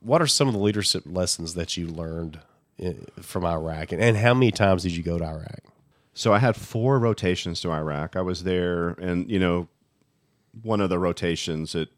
[0.01, 2.37] What are some of the leadership lessons that you learned
[2.77, 5.63] in, from Iraq, and, and how many times did you go to Iraq?
[6.13, 8.15] So I had four rotations to Iraq.
[8.15, 9.69] I was there, and you know,
[10.61, 11.89] one of the rotations, it,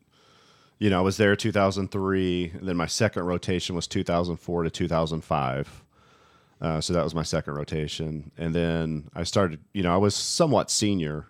[0.79, 2.51] you know, I was there 2003.
[2.59, 5.83] And then my second rotation was 2004 to 2005.
[6.59, 9.59] Uh, so that was my second rotation, and then I started.
[9.73, 11.27] You know, I was somewhat senior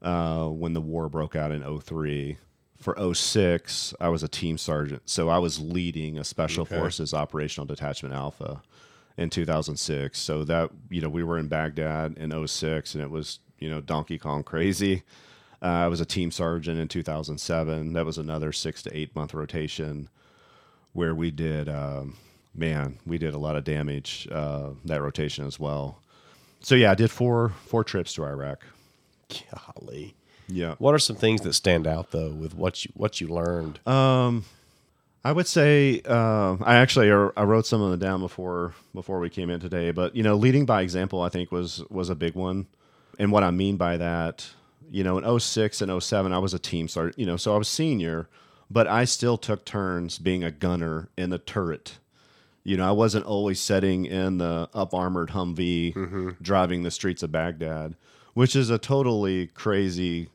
[0.00, 2.38] uh, when the war broke out in 03.
[2.76, 6.78] For 06, I was a team sergeant, so I was leading a Special Okay.
[6.78, 8.62] Forces Operational Detachment Alpha
[9.16, 10.18] in 2006.
[10.18, 13.80] So that you know we were in Baghdad in 06, and it was you know
[13.80, 15.02] Donkey Kong crazy.
[15.64, 17.94] Uh, I was a team sergeant in 2007.
[17.94, 20.10] That was another six to eight month rotation
[20.92, 22.16] where we did um,
[22.54, 26.00] man we did a lot of damage uh, that rotation as well.
[26.60, 28.64] So yeah, I did four four trips to Iraq.
[29.28, 30.14] Golly.
[30.48, 30.74] Yeah.
[30.78, 33.80] What are some things that stand out though with what you what you learned?
[35.24, 39.30] I would say uh, I actually I wrote some of them down before before we
[39.30, 39.90] came in today.
[39.92, 42.66] But you know, leading by example, I think was was a big one.
[43.18, 44.46] And what I mean by that,
[44.90, 47.18] you know, in 06 and 07, I was a team sergeant.
[47.18, 48.28] You know, so I was senior,
[48.70, 51.98] but I still took turns being a gunner in the turret.
[52.62, 56.30] You know, I wasn't always sitting in the up armored Humvee mm-hmm.
[56.40, 57.96] driving the streets of Baghdad,
[58.32, 60.30] which is a totally crazy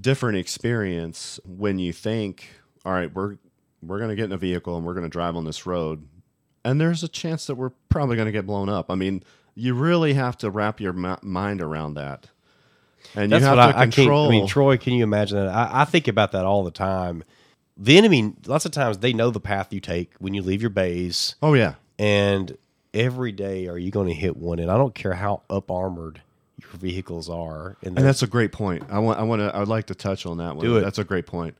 [0.00, 2.48] different experience when you think,
[2.84, 3.36] all right, we're
[3.82, 6.08] we're going to get in a vehicle and we're going to drive on this road,
[6.64, 8.90] and there's a chance that we're probably going to get blown up.
[8.90, 9.22] I mean,
[9.54, 12.28] you really have to wrap your mi- mind around that,
[13.14, 14.10] and That's you have what to I, I can't.
[14.10, 15.48] I mean, Troy, can you imagine that?
[15.48, 17.24] I, I think about that all the time.
[17.76, 20.70] The enemy, lots of times, they know the path you take when you leave your
[20.70, 22.56] base, oh yeah, and
[22.92, 24.58] every day are you going to hit one?
[24.58, 26.22] And I don't care how up armored
[26.60, 28.84] your vehicles are, and, and that's a great point.
[28.90, 30.64] I want I want to I'd like to touch on that one.
[30.64, 30.82] Do it.
[30.82, 31.56] That's a great point.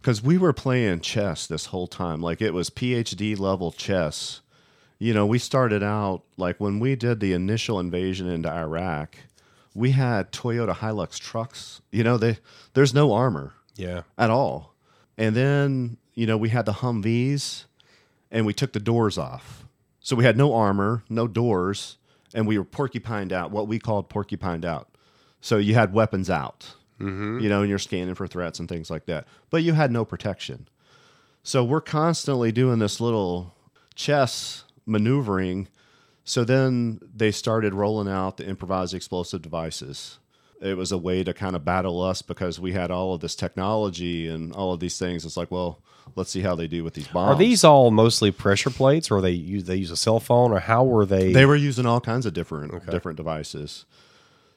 [0.00, 4.40] Because we were playing chess this whole time, like it was PhD level chess.
[4.98, 9.16] You know, we started out like when we did the initial invasion into Iraq,
[9.76, 11.82] we had Toyota Hilux trucks.
[11.90, 12.38] You know, they
[12.74, 14.74] there's no armor yeah, at all.
[15.18, 17.64] And then, you know, we had the Humvees
[18.30, 19.64] and we took the doors off.
[20.00, 21.98] So we had no armor, no doors,
[22.34, 24.88] and we were porcupined out, what we called porcupined out.
[25.40, 27.40] So you had weapons out, mm-hmm.
[27.40, 29.26] you know, and you're scanning for threats and things like that.
[29.50, 30.68] But you had no protection.
[31.42, 33.54] So we're constantly doing this little
[33.94, 35.68] chess maneuvering.
[36.26, 40.18] So then they started rolling out the improvised explosive devices.
[40.60, 43.36] It was a way to kind of battle us because we had all of this
[43.36, 45.24] technology and all of these things.
[45.24, 45.78] It's like, well,
[46.16, 47.36] let's see how they do with these bombs.
[47.36, 50.58] are these all mostly pressure plates, or they use they use a cell phone, or
[50.58, 51.32] how were they?
[51.32, 53.84] They were using all kinds of different different devices.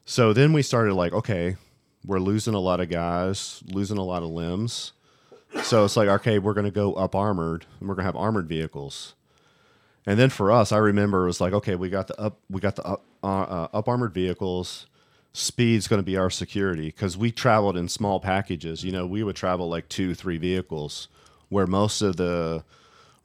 [0.06, 1.58] So then we started like, okay,
[2.04, 4.94] we're losing a lot of guys, losing a lot of limbs.
[5.62, 8.16] So it's like, okay, we're going to go up armored, and we're going to have
[8.16, 9.14] armored vehicles.
[10.06, 12.62] And then for us, I remember it was like, okay, we got the up, we
[12.62, 14.88] got the up, uh, uh, up armored vehicles.
[15.34, 18.84] Speed's going to be our security because we traveled in small packages.
[18.84, 21.08] You know, we would travel like two, three vehicles,
[21.50, 22.64] where most of the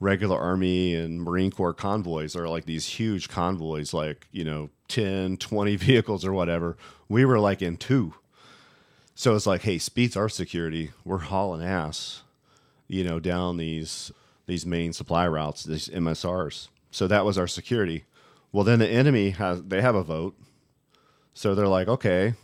[0.00, 5.37] regular Army and Marine Corps convoys are like these huge convoys, like you know, 10,
[5.38, 6.76] 20 vehicles or whatever.
[7.08, 8.14] We were like in two.
[9.14, 10.90] So it's like, hey, speed's our security.
[11.04, 12.22] We're hauling ass,
[12.88, 14.10] you know, down these
[14.46, 16.68] these main supply routes, these MSRs.
[16.90, 18.04] So that was our security.
[18.52, 20.38] Well, then the enemy has they have a vote.
[21.33, 22.35] So they're like, okay,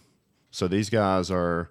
[0.50, 1.70] so these guys are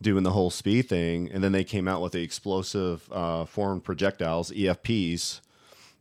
[0.00, 3.84] doing the whole speed thing, and then they came out with the explosive uh, formed
[3.84, 5.40] projectiles (EFPs),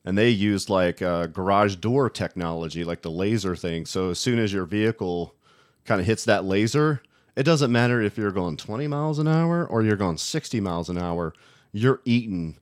[0.05, 3.85] and they used like uh, garage door technology, like the laser thing.
[3.85, 5.35] So as soon as your vehicle
[5.83, 7.01] kind of hits that laser,
[7.35, 10.89] it doesn't matter if you're going 20 miles an hour or you're going 60 miles
[10.89, 11.33] an hour.
[11.73, 12.57] You're eating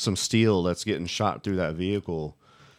[0.00, 2.36] some steel that's getting shot through that vehicle.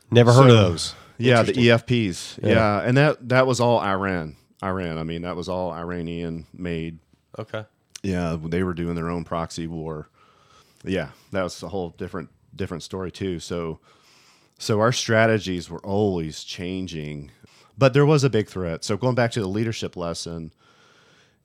[0.10, 0.96] Never heard So- of those.
[1.18, 2.40] Yeah, the EFPs.
[2.42, 2.50] Yeah.
[2.50, 2.82] Yeah.
[2.82, 4.36] and that that was all Iran.
[4.64, 4.98] Iran.
[4.98, 6.98] I mean, that was all Iranian made.
[7.38, 7.64] Okay.
[8.02, 10.10] Yeah, they were doing their own proxy war.
[10.84, 13.40] Yeah, that was a whole different different story too.
[13.40, 13.80] So
[14.58, 17.30] so our strategies were always changing.
[17.78, 18.84] But there was a big threat.
[18.84, 20.52] So going back to the leadership lesson,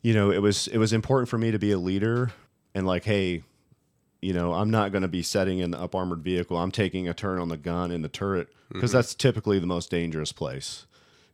[0.01, 2.33] you know, it was it was important for me to be a leader
[2.75, 3.43] and like, hey,
[4.21, 6.57] you know, I'm not going to be setting in the up armored vehicle.
[6.57, 8.99] I'm taking a turn on the gun in the turret because mm-hmm.
[8.99, 10.87] that's typically the most dangerous place.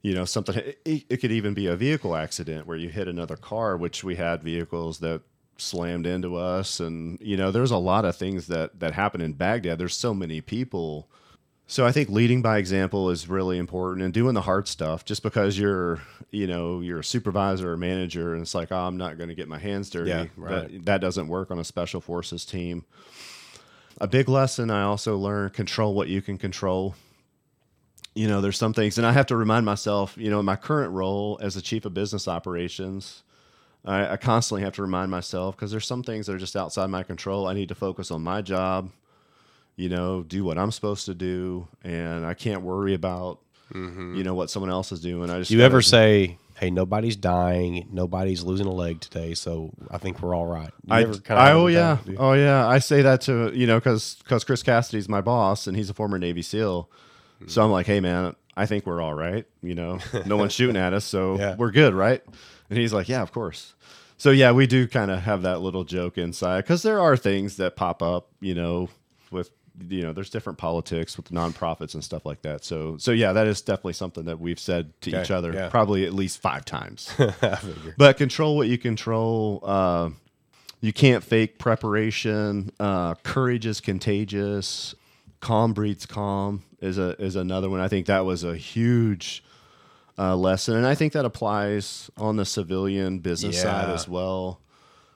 [0.03, 3.37] You know, something it, it could even be a vehicle accident where you hit another
[3.37, 5.23] car, which we had vehicles that
[5.59, 9.35] slammed into us and you know, there's a lot of things that that happen in
[9.35, 9.79] Baghdad.
[9.79, 11.09] There's so many people
[11.72, 15.06] so I think leading by example is really important and doing the hard stuff.
[15.06, 18.98] Just because you're, you know, you're a supervisor or manager, and it's like, oh, I'm
[18.98, 20.11] not going to get my hands dirty.
[20.11, 20.70] Yeah, right.
[20.70, 22.85] That, that doesn't work on a special forces team.
[24.02, 26.94] A big lesson I also learned: control what you can control.
[28.14, 30.14] You know, there's some things, and I have to remind myself.
[30.18, 33.22] You know, in my current role as the chief of business operations,
[33.82, 36.88] I, I constantly have to remind myself because there's some things that are just outside
[36.88, 37.46] my control.
[37.48, 38.90] I need to focus on my job
[39.76, 43.40] you know, do what I'm supposed to do, and I can't worry about,
[43.72, 44.14] mm-hmm.
[44.16, 45.30] you know, what someone else is doing.
[45.30, 49.35] I just Do you gotta- ever say, "Hey, nobody's dying, nobody's losing a leg today,
[49.35, 50.70] so I think we're all right"?
[50.90, 52.66] I, I oh yeah, oh yeah.
[52.68, 55.94] I say that to you know because because Chris Cassidy's my boss and he's a
[55.94, 56.88] former Navy SEAL,
[57.46, 59.46] so I'm like, hey man, I think we're all right.
[59.62, 61.56] You know, no one's shooting at us, so Yeah.
[61.56, 62.22] we're good, right?
[62.68, 63.74] And he's like, yeah, of course.
[64.18, 67.56] So yeah, we do kind of have that little joke inside because there are things
[67.56, 68.88] that pop up, you know,
[69.32, 69.50] with
[69.88, 72.64] you know, there's different politics with nonprofits and stuff like that.
[72.64, 75.68] So so yeah, that is definitely something that we've said to Okay, each other yeah.
[75.68, 77.11] probably at least five times.
[77.96, 79.61] But control what you control.
[79.62, 80.11] Uh,
[80.80, 82.72] you can't fake preparation.
[82.80, 84.94] Uh, courage is contagious.
[85.40, 87.80] Calm breeds calm is a is another one.
[87.80, 89.42] I think that was a huge
[90.18, 94.61] uh, lesson, and I think that applies on the civilian business side as well.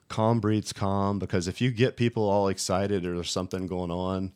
[0.09, 4.31] Calm breeds calm because if you get people all excited or there's something going on,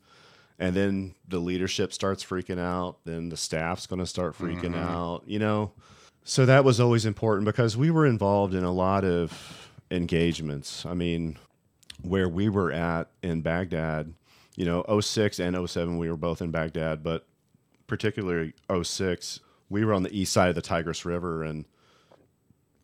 [0.61, 4.75] and then the leadership starts freaking out, then the staff's going to start freaking mm-hmm.
[4.75, 5.23] out.
[5.25, 5.71] You know,
[6.23, 10.85] so that was always important because we were involved in a lot of engagements.
[10.85, 11.39] I mean,
[12.03, 14.13] where we were at in Baghdad,
[14.55, 17.25] you know, 06 and 07, we were both in Baghdad, but
[17.87, 21.65] particularly 06, we were on the east side of the Tigris River and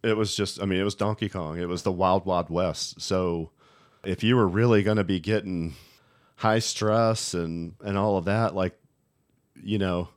[0.02, 1.60] it was just, I mean, it was Donkey Kong.
[1.60, 3.02] It was the wild, wild west.
[3.02, 3.52] So
[4.04, 5.76] if you were really going to be getting
[6.38, 8.78] high stress and, and all of that, like,
[9.62, 10.10] you know,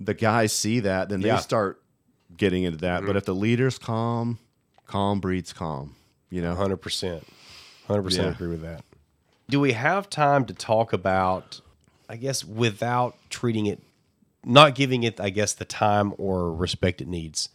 [0.00, 1.36] the guys see that, then Yeah.
[1.36, 1.82] they start
[2.36, 3.00] getting into that.
[3.00, 3.16] But mm-hmm.
[3.18, 4.38] if the leader's calm,
[4.86, 5.96] calm breeds calm,
[6.30, 6.54] you know?
[6.54, 7.26] hundred percent,
[7.86, 8.84] hundred percent agree with that.
[9.50, 11.60] Do we have time to talk about?
[12.08, 13.82] I guess without treating it,
[14.44, 17.48] not giving it, I guess, the time or respect it needs.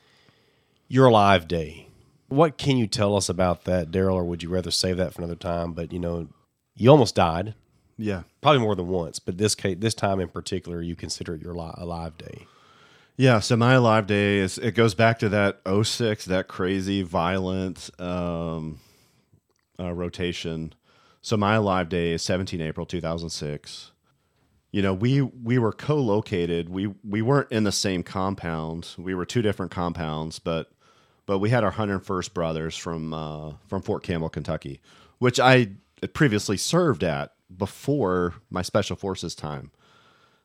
[0.87, 1.87] Your live day.
[2.27, 4.13] What can you tell us about that, Daryl?
[4.15, 5.73] Or would you rather save that for another time?
[5.73, 6.27] But you know,
[6.75, 7.55] you almost died,
[7.97, 8.23] Yeah.
[8.41, 9.19] probably more than once.
[9.19, 12.47] But this case, this time in particular, you consider it your li- a live day.
[13.15, 17.89] Yeah, so my live day is it goes back to that 06, that crazy violent
[17.99, 18.79] um,
[19.79, 20.73] uh, rotation.
[21.21, 23.91] So my live day is 17 April 2006.
[24.71, 26.69] You know, we we were co-located.
[26.69, 28.89] We we weren't in the same compound.
[28.97, 30.71] We were two different compounds, but
[31.27, 34.81] but we had our 101st brothers from uh, from Fort Campbell, Kentucky,
[35.19, 35.69] which I
[36.13, 39.71] previously served at before my special forces time.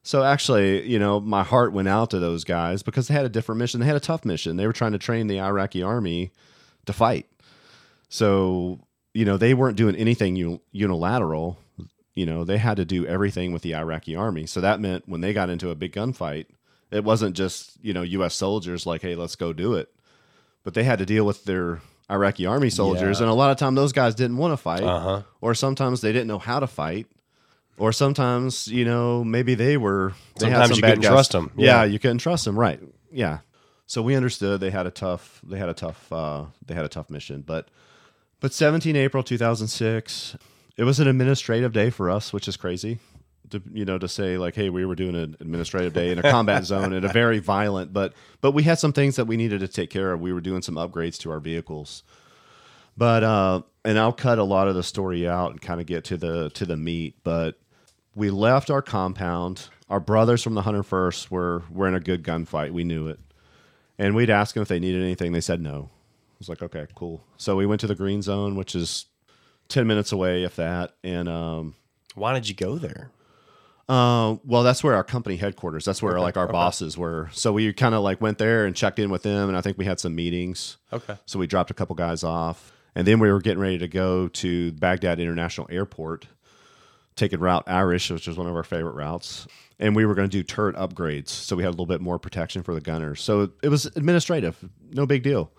[0.03, 3.29] So actually, you know, my heart went out to those guys because they had a
[3.29, 3.81] different mission.
[3.81, 4.57] They had a tough mission.
[4.57, 6.33] They were trying to train the Iraqi army
[6.87, 7.27] to fight.
[8.09, 8.81] So,
[9.13, 11.59] you know, they weren't doing anything unilateral.
[12.15, 14.47] You know, they had to do everything with the Iraqi army.
[14.47, 16.47] So that meant when they got into a big gunfight,
[16.91, 19.91] it wasn't just, you know, US soldiers like, "Hey, let's go do it."
[20.65, 21.81] But they had to deal with their
[22.11, 23.25] Iraqi army soldiers Yeah.
[23.25, 25.23] and a lot of time those guys didn't want to fight Uh-huh.
[25.41, 27.07] or sometimes they didn't know how to fight
[27.77, 31.11] or sometimes you know maybe they were they Sometimes some you couldn't guys.
[31.11, 31.51] trust 'em.
[31.57, 31.67] yeah.
[31.81, 31.85] Yeah.
[31.85, 32.81] you couldn't trust them right
[33.13, 33.39] yeah
[33.87, 36.89] so we understood they had a tough they had a tough uh, they had a
[36.89, 37.69] tough mission but
[38.41, 40.37] but 17 april 2006
[40.77, 42.99] it was an administrative day for us which is crazy
[43.51, 46.22] to you know to say like hey we were doing an administrative day in a
[46.22, 49.61] combat zone in a very violent but but we had some things that we needed
[49.61, 50.20] to take care of.
[50.20, 52.03] We were doing some upgrades to our vehicles.
[52.96, 56.05] But uh and I'll cut a lot of the story out and kind of get
[56.05, 57.59] to the to the meat but
[58.14, 59.68] we left our compound.
[59.88, 62.72] Our brothers from the 101st were were in a good gunfight.
[62.72, 63.20] We knew it.
[63.99, 65.32] And we'd ask them if they needed anything.
[65.32, 65.90] They said no.
[65.92, 67.24] I was like okay cool.
[67.36, 69.07] So we went to the green zone which is
[69.68, 70.94] 10 minutes away if that.
[71.05, 71.74] And um
[72.14, 73.11] Why did you go there?
[73.89, 75.84] Uh, well, that's where our company headquarters.
[75.84, 77.30] That's where like our bosses were.
[77.32, 79.78] So we kind of like went there and checked in with them, and I think
[79.78, 80.76] we had some meetings.
[80.93, 81.16] Okay.
[81.24, 84.28] So we dropped a couple guys off, and then we were getting ready to go
[84.28, 86.26] to Baghdad International Airport,
[87.16, 89.47] taking route Irish, which was one of our favorite routes,
[89.78, 91.28] and we were going to do turret upgrades.
[91.28, 93.22] So we had a little bit more protection for the gunners.
[93.22, 94.57] So it was administrative,
[94.93, 95.51] no big deal.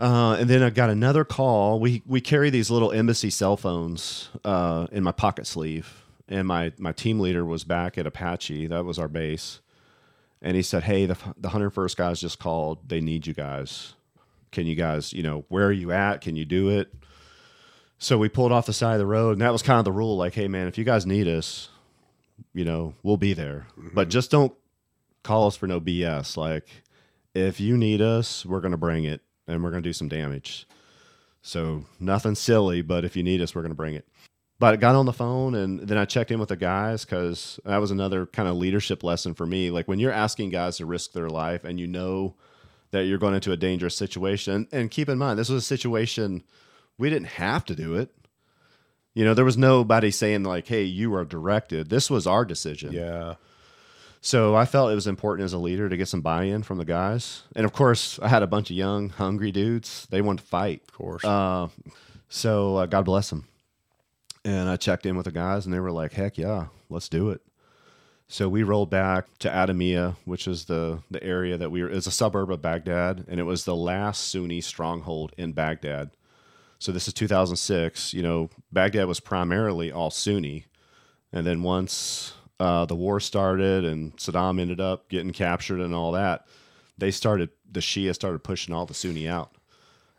[0.00, 1.80] Uh, and then I got another call.
[1.80, 6.72] We we carry these little embassy cell phones uh, in my pocket sleeve, and my
[6.78, 8.66] my team leader was back at Apache.
[8.68, 9.60] That was our base,
[10.42, 12.88] and he said, "Hey, the the 101st guys just called.
[12.88, 13.94] They need you guys.
[14.50, 16.20] Can you guys, you know, where are you at?
[16.20, 16.92] Can you do it?"
[17.98, 19.92] So we pulled off the side of the road, and that was kind of the
[19.92, 20.16] rule.
[20.16, 21.68] Like, hey, man, if you guys need us,
[22.54, 23.88] you know, we'll be there, mm-hmm.
[23.92, 24.54] but just don't
[25.24, 26.36] call us for no BS.
[26.36, 26.68] Like,
[27.34, 30.66] if you need us, we're gonna bring it, and we're gonna do some damage.
[31.42, 34.06] So nothing silly, but if you need us, we're gonna bring it.
[34.60, 37.60] But I got on the phone and then I checked in with the guys because
[37.64, 39.70] that was another kind of leadership lesson for me.
[39.70, 42.34] Like when you're asking guys to risk their life and you know
[42.90, 46.42] that you're going into a dangerous situation, and keep in mind, this was a situation
[46.96, 48.10] we didn't have to do it.
[49.14, 51.90] You know, there was nobody saying, like, hey, you are directed.
[51.90, 52.92] This was our decision.
[52.92, 53.34] Yeah.
[54.20, 56.78] So I felt it was important as a leader to get some buy in from
[56.78, 57.42] the guys.
[57.54, 60.06] And of course, I had a bunch of young, hungry dudes.
[60.10, 60.82] They wanted to fight.
[60.88, 61.24] Of course.
[61.24, 61.68] Uh,
[62.28, 63.46] so uh, God bless them.
[64.44, 67.30] And I checked in with the guys, and they were like, "Heck yeah, let's do
[67.30, 67.42] it."
[68.28, 71.88] So we rolled back to Adhamiyah, which is the the area that we were.
[71.88, 76.10] It's a suburb of Baghdad, and it was the last Sunni stronghold in Baghdad.
[76.78, 78.14] So this is 2006.
[78.14, 80.66] You know, Baghdad was primarily all Sunni,
[81.32, 86.12] and then once uh, the war started and Saddam ended up getting captured and all
[86.12, 86.46] that,
[86.98, 89.52] they started the Shia started pushing all the Sunni out.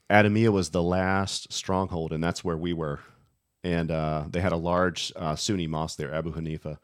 [0.09, 3.01] Adhamiyah was the last stronghold, and that's where we were.
[3.64, 6.78] And uh, they had a large uh, Sunni mosque there, Abu Hanifa.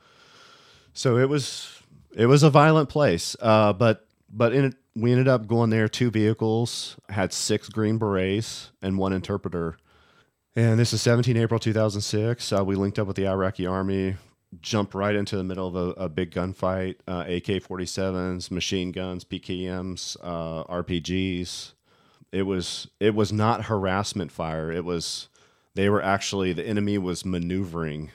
[0.93, 1.81] So it was
[2.15, 5.87] it was a violent place, uh, but but in we ended up going there.
[5.87, 9.77] Two vehicles had six green berets and one interpreter.
[10.55, 12.53] And this is 17 April 2006.
[12.53, 14.15] Uh, we linked up with the Iraqi army,
[14.61, 16.95] jumped right into the middle of a, a big gunfight.
[17.05, 21.73] Uh, AK 47s, machine guns, PKMs, uh, RPGs.
[22.31, 24.71] It was it was not harassment fire.
[24.71, 25.27] It was
[25.75, 28.11] they were actually the enemy was maneuvering.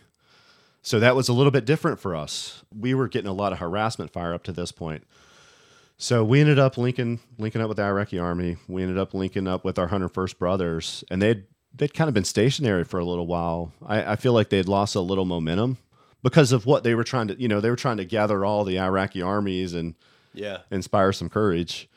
[0.82, 2.64] So that was a little bit different for us.
[2.76, 5.06] We were getting a lot of harassment fire up to this point.
[5.98, 8.56] So we ended up linking linking up with the Iraqi army.
[8.66, 11.44] We ended up linking up with our 101st brothers, and they'd
[11.74, 13.72] they'd kind of been stationary for a little while.
[13.86, 15.76] I, I feel like they'd lost a little momentum
[16.22, 18.64] because of what they were trying to, you know, they were trying to gather all
[18.64, 19.94] the Iraqi armies and
[20.32, 20.58] yeah.
[20.70, 21.88] inspire some courage.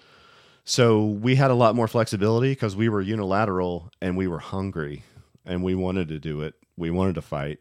[0.65, 5.03] So we had a lot more flexibility because we were unilateral and we were hungry
[5.45, 6.55] and we wanted to do it.
[6.77, 7.59] We wanted to fight.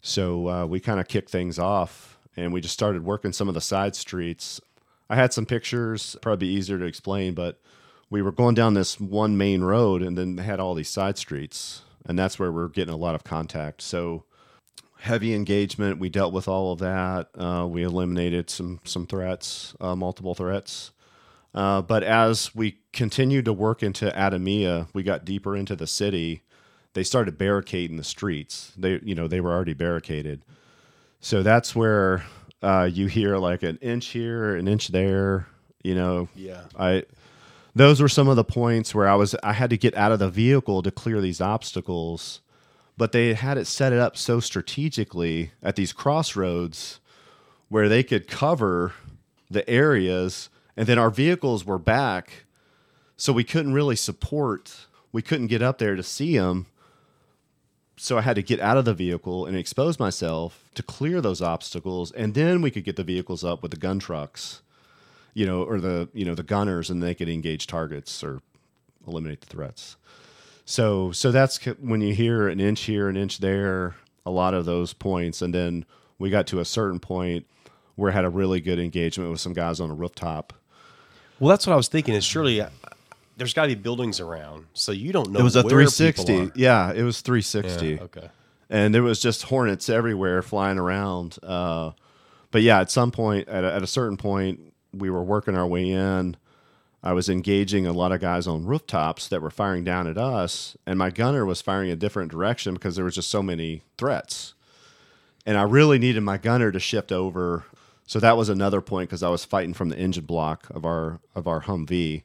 [0.00, 3.54] So uh, we kind of kicked things off and we just started working some of
[3.54, 4.60] the side streets.
[5.08, 7.60] I had some pictures, probably easier to explain, but
[8.10, 11.18] we were going down this one main road and then they had all these side
[11.18, 11.82] streets.
[12.04, 13.80] And that's where we're getting a lot of contact.
[13.80, 14.24] So
[15.02, 15.98] heavy engagement.
[15.98, 17.28] We dealt with all of that.
[17.36, 20.92] Uh, we eliminated some some threats, uh, multiple threats.
[21.54, 26.42] Uh, but as we continued to work into Adhamiyah, we got deeper into the city.
[26.94, 28.72] They started barricading the streets.
[28.76, 30.44] They, you know, they were already barricaded.
[31.20, 32.24] So that's where
[32.62, 35.46] uh, you hear like an inch here, an inch there.
[35.82, 36.64] You know, Yeah.
[36.78, 37.04] I
[37.74, 40.18] those were some of the points where I was I had to get out of
[40.18, 42.40] the vehicle to clear these obstacles,
[42.96, 47.00] but they had it set it up so strategically at these crossroads
[47.68, 48.92] where they could cover
[49.50, 52.44] the areas and then our vehicles were back
[53.16, 56.66] so we couldn't really support we couldn't get up there to see them
[58.02, 61.40] so I had to get out of the vehicle and expose myself to clear those
[61.40, 64.60] obstacles, and then we could get the vehicles up with the gun trucks,
[65.34, 68.42] you know, or the you know the gunners, and they could engage targets or
[69.06, 69.96] eliminate the threats.
[70.64, 73.94] So so that's when you hear an inch here, an inch there,
[74.26, 75.84] a lot of those points, and then
[76.18, 77.46] we got to a certain point
[77.94, 80.52] where I had a really good engagement with some guys on a rooftop.
[81.38, 82.14] Well, that's what I was thinking.
[82.14, 82.70] Is surely uh,
[83.36, 85.40] there's got to be buildings around, so you don't know.
[85.40, 86.60] It was a where people 360.
[86.60, 87.88] Yeah, it was 360.
[87.88, 88.28] Yeah, okay.
[88.68, 91.38] and there was just hornets everywhere flying around.
[91.42, 91.92] Uh,
[92.50, 95.66] but yeah, at some point, at a, at a certain point, we were working our
[95.66, 96.36] way in.
[97.02, 100.76] I was engaging a lot of guys on rooftops that were firing down at us,
[100.86, 104.54] and my gunner was firing a different direction because there was just so many threats.
[105.44, 107.64] And I really needed my gunner to shift over.
[108.06, 111.18] So that was another point because I was fighting from the engine block of our
[111.34, 112.22] of our Humvee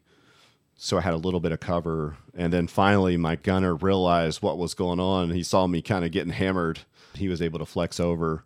[0.78, 2.18] so I had a little bit of cover.
[2.36, 5.32] And then finally, my gunner realized what was going on.
[5.32, 6.80] He saw me kind of getting hammered.
[7.16, 8.44] He was able to flex over.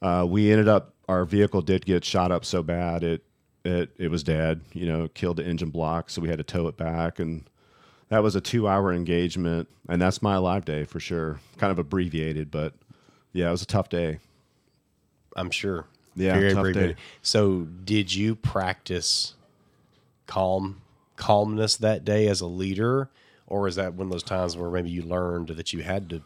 [0.00, 3.22] Uh, we ended up, our vehicle did get shot up so bad it
[3.66, 4.60] it it was dead.
[4.72, 7.44] You know, killed the engine block, so we had to tow it back, and
[8.08, 9.68] that was a two hour engagement.
[9.88, 11.40] And that's my live day for sure.
[11.58, 12.74] Kind of abbreviated, but
[13.32, 14.20] yeah, it was a tough day.
[15.34, 15.86] I'm sure.
[16.14, 16.96] Yeah, Very abbreviated.
[16.96, 17.02] day.
[17.22, 19.34] So, did you practice
[20.26, 20.80] calm
[21.16, 23.10] calmness that day as a leader,
[23.46, 26.22] or is that one of those times where maybe you learned that you had to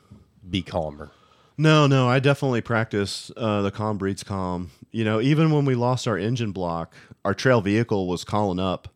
[0.48, 1.10] be calmer?
[1.56, 4.70] No, no, I definitely practice uh, the calm breeds calm.
[4.92, 8.88] You know, even when we lost our engine block, our trail vehicle was calling up.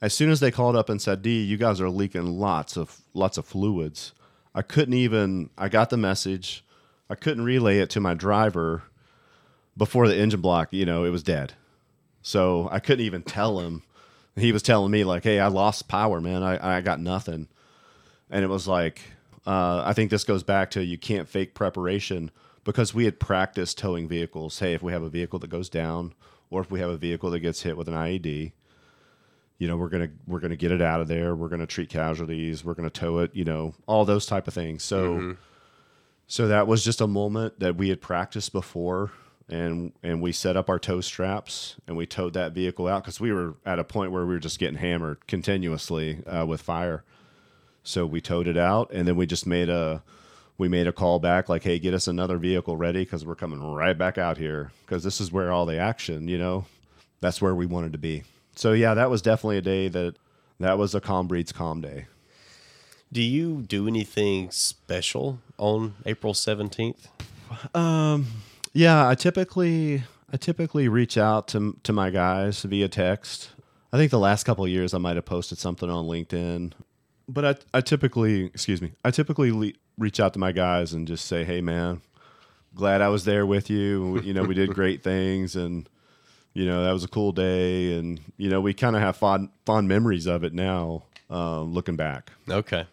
[0.00, 3.02] As soon as they called up and said, "D, you guys are leaking lots of
[3.12, 4.12] lots of fluids,"
[4.54, 5.50] I couldn't even.
[5.58, 6.64] I got the message.
[7.10, 8.84] I couldn't relay it to my driver
[9.76, 10.72] before the engine block.
[10.72, 11.52] You know, it was dead.
[12.22, 13.82] So I couldn't even tell him.
[14.36, 16.42] He was telling me like, "Hey, I lost power, man.
[16.42, 17.48] I I got nothing."
[18.30, 19.02] and it was like
[19.46, 22.30] uh, I think this goes back to you can't fake preparation
[22.64, 24.58] because we had practiced towing vehicles.
[24.58, 26.14] Hey, if we have a vehicle that goes down,
[26.50, 28.52] or if we have a vehicle that gets hit with an IED,
[29.58, 31.34] you know we're gonna we're gonna get it out of there.
[31.34, 32.64] We're gonna treat casualties.
[32.64, 33.34] We're gonna tow it.
[33.34, 34.84] You know all those type of things.
[34.84, 35.36] So
[36.26, 39.10] so that was just a moment that we had practiced before.
[39.50, 43.20] And, and we set up our tow straps and we towed that vehicle out because
[43.20, 47.04] we were at a point where we were just getting hammered continuously uh, with fire.
[47.82, 50.02] So we towed it out, and then we just made a
[50.58, 53.60] we made a call back like, "Hey, get us another vehicle ready because we're coming
[53.62, 56.66] right back out here because this is where all the action, you know,
[57.20, 58.24] that's where we wanted to be."
[58.54, 60.16] So yeah, that was definitely a day that
[60.58, 62.06] that was a calm breeds calm day.
[63.12, 67.08] Do you do anything special on April 17th?
[68.72, 73.50] Yeah, I typically I typically reach out to to my guys via text.
[73.92, 76.72] I think the last couple of years I might have posted something on LinkedIn,
[77.28, 81.06] but I I typically excuse me I typically le- reach out to my guys and
[81.08, 82.00] just say, hey man,
[82.74, 84.20] glad I was there with you.
[84.20, 85.88] You know, we did great things and.
[86.52, 89.50] You know that was a cool day, and you know we kind of have fond
[89.64, 92.32] fond memories of it now, uh, looking back.
[92.50, 92.86] Okay.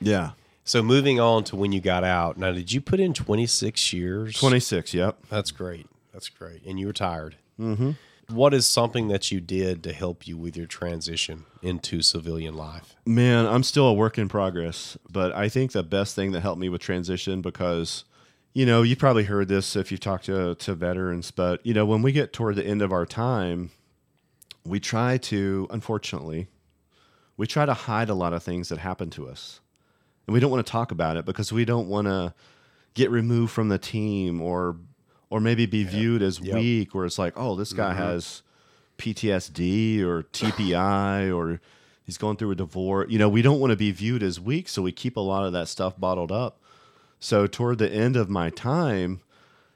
[0.00, 0.30] Yeah,
[0.68, 2.36] So, moving on to when you got out.
[2.36, 4.38] Now, did you put in 26 years?
[4.38, 4.92] twenty six.
[4.92, 5.16] Yep.
[5.30, 5.86] That's great.
[6.12, 6.62] That's great.
[6.66, 7.36] And you retired.
[7.58, 7.92] Mm-hmm.
[8.28, 12.96] What is something that you did to help you with your transition into civilian life?
[13.06, 16.60] Man, I'm still a work in progress, but I think the best thing that helped
[16.60, 18.04] me with transition because
[18.52, 21.86] you know, you've probably heard this if you've talked to to veterans, but you know,
[21.86, 23.70] when we get toward the end of our time,
[24.66, 26.48] we try to unfortunately
[27.38, 29.60] we try to hide a lot of things that happen to us.
[30.28, 32.34] And we don't want to talk about it because we don't want to
[32.92, 34.76] get removed from the team or
[35.30, 36.54] or maybe be viewed as Yep.
[36.54, 38.42] weak or it's like, "Oh, this guy has
[38.98, 41.60] PTSD or TBI or
[42.04, 43.10] he's going through a divorce.
[43.10, 45.46] You know, we don't want to be viewed as weak, so we keep a lot
[45.46, 46.60] of that stuff bottled up.
[47.20, 49.20] So toward the end of my time,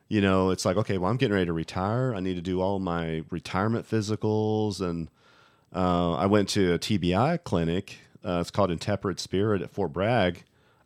[0.08, 2.14] you know, it's like, okay, well, I'm getting ready to retire.
[2.14, 5.08] I need to do all my retirement physicals, and
[5.74, 7.98] uh, I went to a TBI clinic.
[8.24, 10.44] Uh, it's called Intrepid Spirit at Fort Bragg.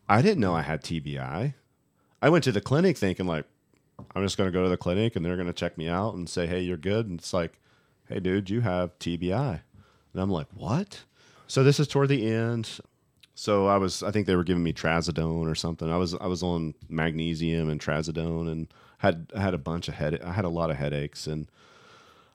[0.08, 1.54] I didn't know I had TBI.
[2.22, 3.44] I went to the clinic thinking like,
[4.14, 6.14] I'm just going to go to the clinic and they're going to check me out
[6.14, 7.06] and say, hey, you're good.
[7.06, 7.58] And it's like,
[8.08, 9.60] hey, dude, you have TBI.
[10.12, 11.04] And I'm like, what?
[11.46, 12.80] So this is toward the end.
[13.34, 15.90] So I was, I think they were giving me trazodone or something.
[15.90, 18.68] I was, I was on magnesium and trazodone and
[18.98, 21.50] had, I had a bunch of head, I had a lot of headaches and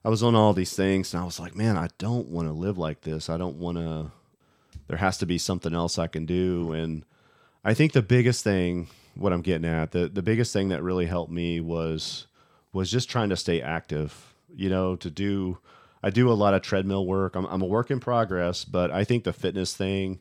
[0.06, 2.54] I was on all these things and I was like, man, I don't want to
[2.54, 3.30] live like this.
[3.30, 4.12] I don't want to,
[4.88, 6.72] there has to be something else I can do.
[6.72, 7.06] And
[7.64, 11.06] I think the biggest thing, what I'm getting at, the, the biggest thing that really
[11.06, 12.28] helped me was,
[12.74, 15.58] was just trying to stay active, you know, to do,
[16.04, 17.36] I do a lot of treadmill work.
[17.36, 20.20] I'm, I'm a work in progress, but I think the fitness thing,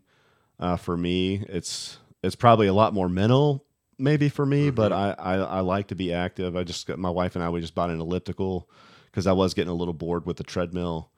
[0.59, 3.65] uh, for me, it's, it's probably a lot more mental
[4.01, 6.57] maybe for me, but I, I I like to be active.
[6.57, 8.69] I just got my wife and I we just bought an elliptical
[9.07, 11.11] because I was getting a little bored with the treadmill.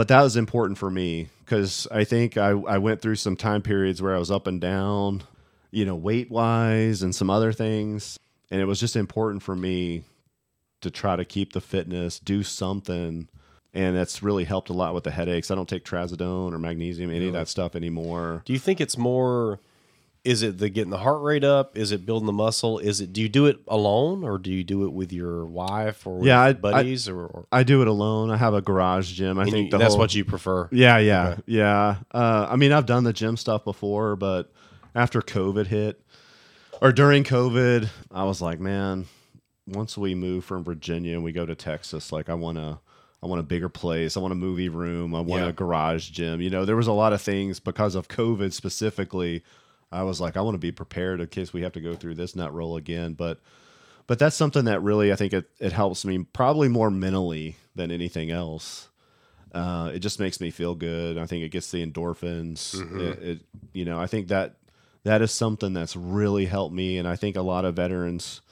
[0.00, 3.60] But that was important for me because I think I, I went through some time
[3.60, 5.24] periods where I was up and down,
[5.72, 8.18] you know, weight wise and some other things.
[8.50, 10.04] And it was just important for me
[10.80, 13.28] to try to keep the fitness, do something.
[13.74, 15.50] And that's really helped a lot with the headaches.
[15.50, 18.40] I don't take trazodone or magnesium, any of that stuff anymore.
[18.46, 19.60] Do you think it's more?
[20.22, 21.78] Is it the getting the heart rate up?
[21.78, 22.78] Is it building the muscle?
[22.78, 23.10] Is it?
[23.12, 26.26] Do you do it alone, or do you do it with your wife or with
[26.26, 28.30] Yeah, I- I- buddies, or, or I do it alone.
[28.30, 29.38] I have a garage gym.
[29.38, 30.68] I think you- the that's whole- what you prefer?
[30.72, 31.96] Yeah, yeah, yeah.
[32.12, 34.52] Uh, I mean, I've done the gym stuff before, but
[34.94, 36.02] after COVID hit,
[36.82, 39.06] or during COVID, I was like, man,
[39.66, 42.78] once we move from Virginia and we go to Texas, like I want to.
[43.22, 44.16] I want a bigger place.
[44.16, 45.14] I want a movie room.
[45.14, 45.48] I want Yeah.
[45.50, 46.40] a garage gym.
[46.40, 49.42] You know, there was a lot of things because of COVID specifically.
[49.92, 52.14] I was like, I want to be prepared in case we have to go through
[52.14, 53.14] this nut roll again.
[53.14, 53.40] But,
[54.06, 57.90] but that's something that really I think it, it helps me probably more mentally than
[57.90, 58.88] anything else.
[59.52, 61.18] Uh, it just makes me feel good.
[61.18, 62.74] I think it gets the endorphins.
[63.00, 63.40] It, it,
[63.72, 64.54] you know, I think that
[65.04, 68.42] that is something that's really helped me, and I think a lot of veterans,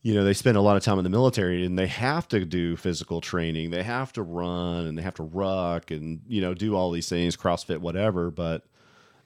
[0.00, 2.44] you know, they spend a lot of time in the military and they have to
[2.44, 3.70] do physical training.
[3.70, 7.08] They have to run and they have to ruck and you know do all these
[7.08, 8.30] things, CrossFit, whatever.
[8.30, 8.64] But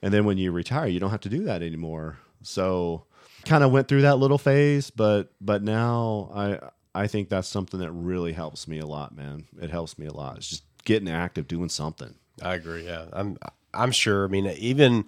[0.01, 2.17] and then when you retire, you don't have to do that anymore.
[2.41, 3.05] So
[3.45, 6.59] kind of went through that little phase, but but now I
[7.03, 9.45] I think that's something that really helps me a lot, man.
[9.61, 10.37] It helps me a lot.
[10.37, 12.15] It's just getting active, doing something.
[12.41, 12.85] I agree.
[12.85, 13.37] Yeah, I'm.
[13.73, 14.25] I'm sure.
[14.25, 15.05] I mean, even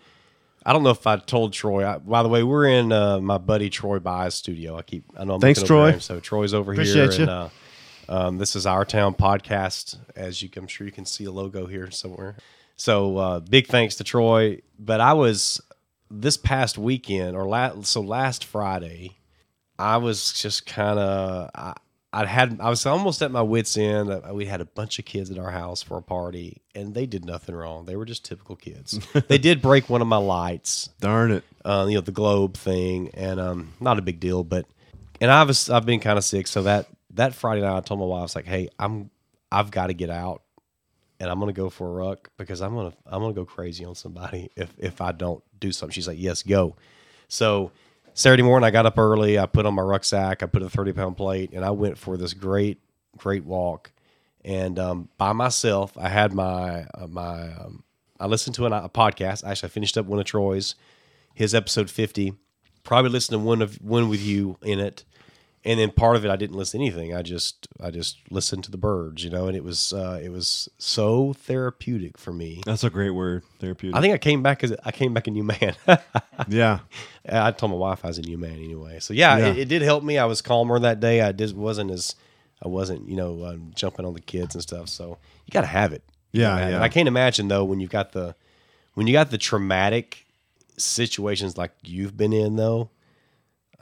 [0.65, 1.87] I don't know if I told Troy.
[1.87, 4.77] I, by the way, we're in uh, my buddy Troy Byes' studio.
[4.77, 5.05] I keep.
[5.17, 5.35] I know.
[5.35, 5.93] I'm Thanks, Troy.
[5.93, 5.99] him.
[5.99, 7.23] So Troy's over here, Appreciate you.
[7.23, 7.49] and uh,
[8.09, 9.97] um, this is our town podcast.
[10.15, 12.35] As you, I'm sure you can see a logo here somewhere.
[12.81, 14.59] So uh, big thanks to Troy.
[14.79, 15.61] But I was
[16.09, 19.17] this past weekend or last so last Friday,
[19.77, 21.75] I was just kind of I,
[22.11, 24.09] I had I was almost at my wits end.
[24.31, 27.23] We had a bunch of kids at our house for a party, and they did
[27.23, 27.85] nothing wrong.
[27.85, 28.99] They were just typical kids.
[29.27, 31.43] they did break one of my lights, Darn it.
[31.63, 34.43] uh, you know, the globe thing, and um, not a big deal.
[34.43, 34.65] But
[35.21, 37.99] and I was I've been kind of sick, so that that Friday night I told
[37.99, 39.11] my wife I was like, hey, I'm
[39.51, 40.41] I've got to get out,
[41.21, 43.93] and I'm gonna go for a ruck because I'm gonna I'm gonna go crazy on
[43.93, 45.93] somebody if if I don't do something.
[45.93, 46.75] She's like, yes, go.
[47.27, 47.71] So
[48.15, 49.37] Saturday morning, I got up early.
[49.37, 50.41] I put on my rucksack.
[50.41, 52.81] I put a 30 pound plate, and I went for this great,
[53.17, 53.91] great walk.
[54.43, 57.83] And um, by myself, I had my uh, my um,
[58.19, 59.47] I listened to an, a podcast.
[59.47, 60.73] Actually, I finished up one of Troy's,
[61.35, 62.33] his episode 50.
[62.83, 65.05] Probably listened to one of one with you in it,
[65.63, 67.15] and then part of it I didn't listen to anything.
[67.15, 70.29] I just I just listened to the birds, you know, and it was uh, it
[70.29, 72.61] was so therapeutic for me.
[72.65, 73.43] That's a great word.
[73.59, 73.95] Therapeutic.
[73.95, 75.75] I think I came back as I came back a new man.
[76.47, 76.79] yeah.
[77.27, 78.99] I told my wife I was a new man anyway.
[78.99, 79.47] So yeah, Yeah.
[79.47, 80.17] It, it did help me.
[80.17, 81.21] I was calmer that day.
[81.21, 82.15] I just wasn't as
[82.63, 84.89] I wasn't you know um, jumping on the kids and stuff.
[84.89, 86.03] So you got to have it.
[86.31, 86.71] Yeah, it.
[86.71, 86.81] yeah.
[86.81, 88.35] I can't imagine though when you've got the
[88.95, 90.25] when you got the traumatic
[90.77, 92.89] situations like you've been in though.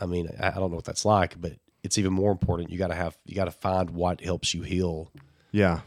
[0.02, 1.54] I mean, I, I don't know what that's like, but
[1.84, 2.70] it's even more important.
[2.72, 5.12] You got to have you got to find what helps you heal.
[5.52, 5.82] Yeah.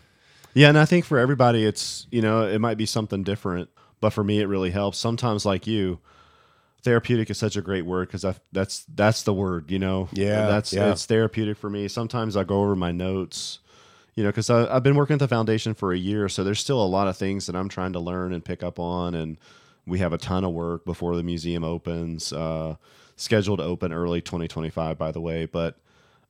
[0.54, 3.70] Yeah, and I think for everybody it's, you know, it might be something different,
[4.00, 4.98] but for me it really helps.
[4.98, 5.98] Sometimes like you,
[6.82, 10.08] therapeutic is such a great word cuz that's that's the word, you know.
[10.12, 10.90] Yeah, That's yeah.
[10.90, 11.88] it's therapeutic for me.
[11.88, 13.60] Sometimes I go over my notes,
[14.14, 16.82] you know, cuz I've been working at the foundation for a year, so there's still
[16.82, 19.38] a lot of things that I'm trying to learn and pick up on and
[19.86, 22.30] we have a ton of work before the museum opens.
[22.32, 22.76] Uh
[23.22, 25.78] scheduled to open early 2025 by the way, but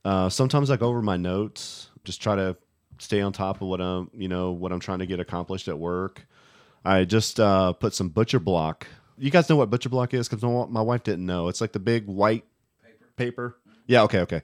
[0.04, 2.56] uh, sometimes I go over my notes, just try to
[2.98, 5.78] stay on top of what I'm, you know, what I'm trying to get accomplished at
[5.78, 6.26] work.
[6.84, 8.86] I just uh, put some butcher block.
[9.16, 10.28] You guys know what butcher block is?
[10.28, 11.48] Because my, wife didn't know.
[11.48, 12.44] It's like the big white
[13.16, 13.56] paper.
[13.86, 14.02] Yeah.
[14.02, 14.20] Okay.
[14.20, 14.42] Okay.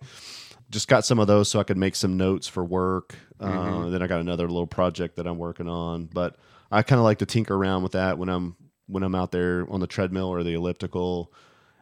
[0.70, 3.16] Just got some of those so I could make some notes for work.
[3.40, 6.36] Uh, then I got another little project that I'm working on, but
[6.70, 9.66] I kind of like to tinker around with that when I'm when I'm out there
[9.70, 11.32] on the treadmill or the elliptical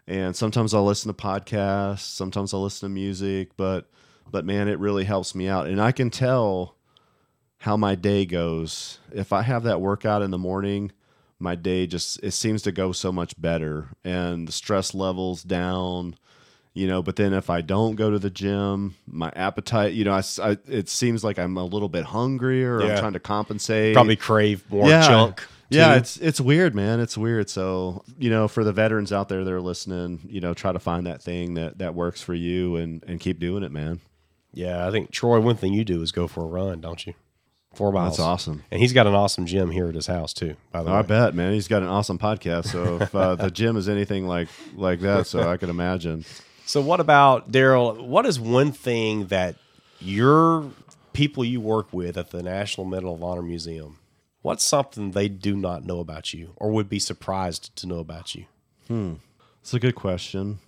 [0.06, 3.86] and sometimes I'll listen to podcasts, sometimes I'll listen to music, but
[4.30, 6.74] but man, it really helps me out, and I can tell
[7.58, 10.92] how my day goes if I have that workout in the morning.
[11.38, 16.16] My day just it seems to go so much better, and the stress levels down.
[16.74, 20.12] You know, but then if I don't go to the gym, my appetite, you know,
[20.12, 22.76] I, I- it seems like I'm a little bit hungrier.
[22.76, 22.92] Or Yeah.
[22.92, 23.94] I'm trying to compensate.
[23.94, 25.06] Probably crave more Yeah.
[25.08, 25.42] junk.
[25.68, 25.98] Yeah, too.
[25.98, 27.00] it's it's weird, man.
[27.00, 27.50] It's weird.
[27.50, 30.78] So you know, for the veterans out there that are listening, you know, try to
[30.78, 34.00] find that thing that that works for you and and keep doing it, man.
[34.52, 34.86] yeah.
[34.86, 35.40] I think Troy.
[35.40, 37.14] One thing you do is go for a run, don't you?
[37.74, 38.16] Four miles.
[38.16, 38.62] That's awesome.
[38.70, 40.56] And he's got an awesome gym here at his house too.
[40.72, 41.52] By the I way, I bet, man.
[41.52, 42.68] He's got an awesome podcast.
[42.68, 46.24] So if uh, the gym is anything like like that, so I could imagine.
[46.64, 48.04] So, what about Daryl?
[48.06, 49.56] What is one thing that
[50.00, 50.70] your
[51.12, 53.98] people you work with at the National Medal of Honor Museum?
[54.46, 58.36] What's something they do not know about you, or would be surprised to know about
[58.36, 58.44] you?
[58.86, 59.14] Hmm.
[59.60, 60.60] It's a good question.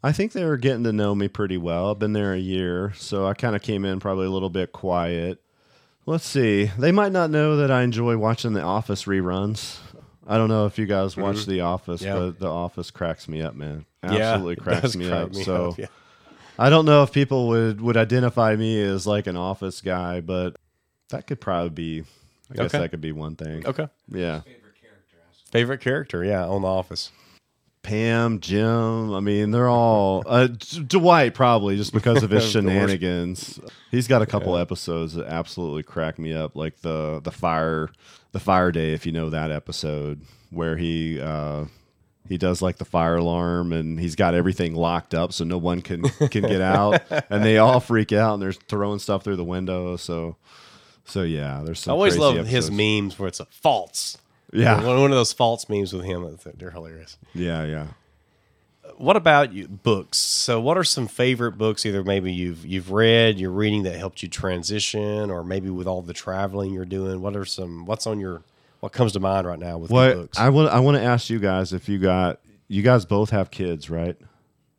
[0.00, 1.90] I think they were getting to know me pretty well.
[1.90, 4.70] I've been there a year, so I kind of came in probably a little bit
[4.70, 5.40] quiet.
[6.06, 6.70] Let's see.
[6.78, 9.80] They might not know that I enjoy watching the Office reruns.
[10.24, 11.22] I don't know if you guys mm-hmm.
[11.22, 12.14] watch The Office, Yeah.
[12.14, 13.86] but The Office cracks me up, man.
[14.04, 15.34] Absolutely it cracks me up.
[15.34, 15.86] me so up, yeah.
[16.60, 20.54] I don't know if people would would identify me as like an Office guy, but
[21.08, 22.04] that could probably be.
[22.50, 22.78] I guess Okay.
[22.78, 23.66] that could be one thing.
[23.66, 23.88] Okay.
[24.08, 24.42] Yeah.
[25.50, 26.24] Favorite character?
[26.24, 27.10] Yeah, on The Office.
[27.82, 29.14] Pam, Jim.
[29.14, 32.72] I mean, they're all uh, D- Dwight probably just because of his Of course.
[32.72, 33.60] shenanigans.
[33.92, 37.90] He's got a couple episodes that absolutely crack me up, like the the fire
[38.32, 41.66] the fire day, if you know that episode where he uh,
[42.28, 45.80] he does like the fire alarm and he's got everything locked up so no one
[45.80, 49.44] can can get out, and they all freak out and they're throwing stuff through the
[49.44, 49.96] window.
[49.96, 50.36] So
[51.06, 51.92] so yeah, there's some.
[51.92, 54.18] I always love his memes where it's a false.
[54.52, 54.76] Yeah.
[54.84, 56.38] one, one of those false memes with him.
[56.56, 57.18] They're hilarious.
[57.34, 57.86] Yeah, yeah.
[58.96, 59.66] What about you?
[59.68, 60.16] Books.
[60.18, 61.84] So, what are some favorite books?
[61.84, 66.00] Either maybe you've you've read, you're reading that helped you transition, or maybe with all
[66.02, 67.20] the traveling you're doing.
[67.20, 67.84] What are some?
[67.84, 68.42] What's on your?
[68.80, 70.38] What comes to mind right now with What books?
[70.38, 73.50] I want I want to ask you guys if you got you guys both have
[73.50, 74.16] kids, right?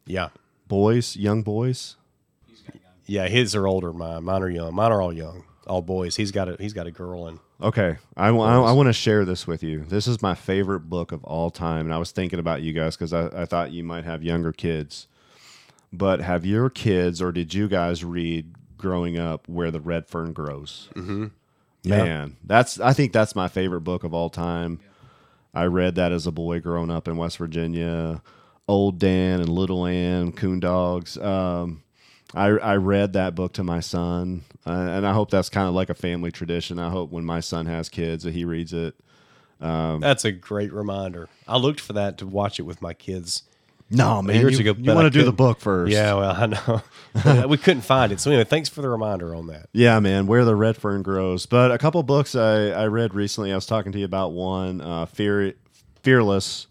[0.06, 0.30] yeah,
[0.68, 1.96] Boys, young boys.
[3.06, 3.28] yeah.
[3.28, 3.92] His are older.
[3.94, 4.74] Mine, mine are young.
[4.74, 6.16] Mine are all young, all boys.
[6.16, 9.64] He's got a he's got a girl, and Okay, I, want to share this with
[9.64, 9.84] you.
[9.84, 12.96] This is my favorite book of all time, and I was thinking about you guys
[12.96, 15.08] because I, I thought you might have younger kids.
[15.92, 20.34] But have your kids, or did you guys read growing up where the red fern
[20.34, 20.90] grows?
[20.94, 21.28] Mm-hmm.
[21.82, 22.04] Yeah.
[22.04, 24.80] Man, that's I think that's my favorite book of all time.
[25.54, 28.22] I read that as a boy growing up in West Virginia.
[28.68, 31.18] Old Dan and Little Ann, Coon Dogs.
[31.18, 31.82] Um,
[32.34, 35.74] I, I read that book to my son, uh, and I hope that's kind of
[35.74, 36.78] like a family tradition.
[36.80, 38.96] I hope when my son has kids that he reads it.
[39.60, 41.30] that's a great reminder.
[41.48, 43.44] I looked for that to watch it with my kids.
[43.90, 45.94] No, man, years you, ago, you want to do the book first.
[45.94, 46.46] Yeah, well, I
[47.24, 48.20] know we couldn't find it.
[48.20, 49.70] So anyway, thanks for the reminder on that.
[49.72, 51.46] Yeah, man, where the red fern grows.
[51.46, 53.54] But a couple books I, I read recently.
[53.54, 55.54] I was talking to you about one, uh, Fear,
[56.04, 56.68] Fearless.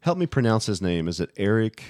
[0.00, 1.06] Help me pronounce his name.
[1.06, 1.84] Is it Eric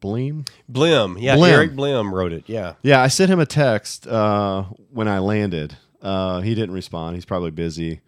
[0.00, 0.48] Bleem?
[0.70, 1.50] Blehm, yeah, Blehm.
[1.50, 2.44] Eric Blehm wrote it.
[2.46, 5.76] Yeah, Yeah, I sent him a text uh, when I landed.
[6.00, 7.16] Uh, he didn't respond.
[7.16, 8.00] He's probably busy.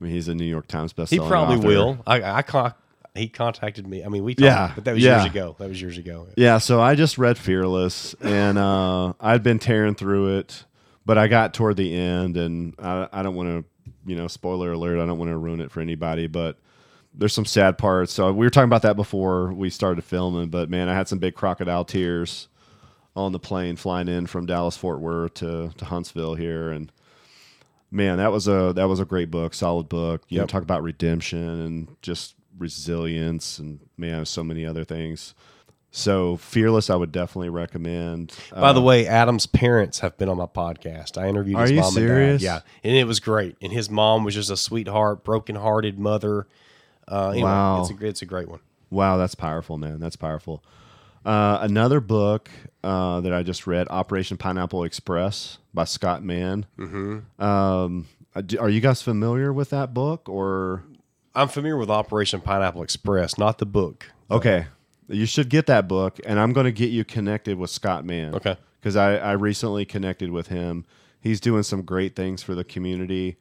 [0.00, 1.08] I mean, he's a New York Times bestseller.
[1.10, 1.66] he probably author.
[1.68, 1.98] will.
[2.06, 2.74] I, I con-
[3.14, 4.04] he contacted me.
[4.04, 5.22] I mean, we talked, Yeah, but that was yeah.
[5.22, 5.56] years ago.
[5.58, 6.28] That was years ago.
[6.36, 10.64] Yeah, so I just read Fearless, and uh, I'd been tearing through it,
[11.04, 14.72] but I got toward the end, and I, I don't want to, you know, spoiler
[14.72, 15.00] alert.
[15.00, 16.58] I don't want to ruin it for anybody, but
[17.18, 18.12] there's some sad parts.
[18.12, 21.18] So we were talking about that before we started filming, but man, I had some
[21.18, 22.48] big crocodile tears
[23.16, 26.92] on the plane flying in from Dallas Fort Worth to to Huntsville here, and
[27.90, 30.22] man, that was a that was a great book, solid book.
[30.28, 35.34] You know, talk about redemption and just resilience, and man, so many other things.
[35.90, 38.34] So fearless, I would definitely recommend.
[38.52, 41.16] By the Uh, way, Adam's parents have been on my podcast.
[41.16, 42.30] I interviewed his mom serious?
[42.30, 42.44] and dad.
[42.44, 43.56] Yeah, and it was great.
[43.62, 46.46] And his mom was just a sweetheart, broken-hearted mother.
[47.10, 47.80] Uh, anyway, Wow.
[47.80, 48.60] it's a it's a great one.
[48.90, 49.98] wow, that's powerful, man.
[50.00, 50.62] That's powerful.
[51.24, 52.48] Uh, another book
[52.84, 56.64] uh, that I just read, Operation Pineapple Express by Scott Mann.
[56.78, 57.42] Mm-hmm.
[57.42, 60.84] Um, uh, are you guys familiar with that book or?
[61.34, 64.10] I'm familiar with Operation Pineapple Express, not the book.
[64.30, 64.66] Okay,
[65.08, 68.34] you should get that book, and I'm going to get you connected with Scott Mann.
[68.34, 68.56] Okay.
[68.80, 70.84] because I, I recently connected with him.
[71.20, 73.38] He's doing some great things for the community.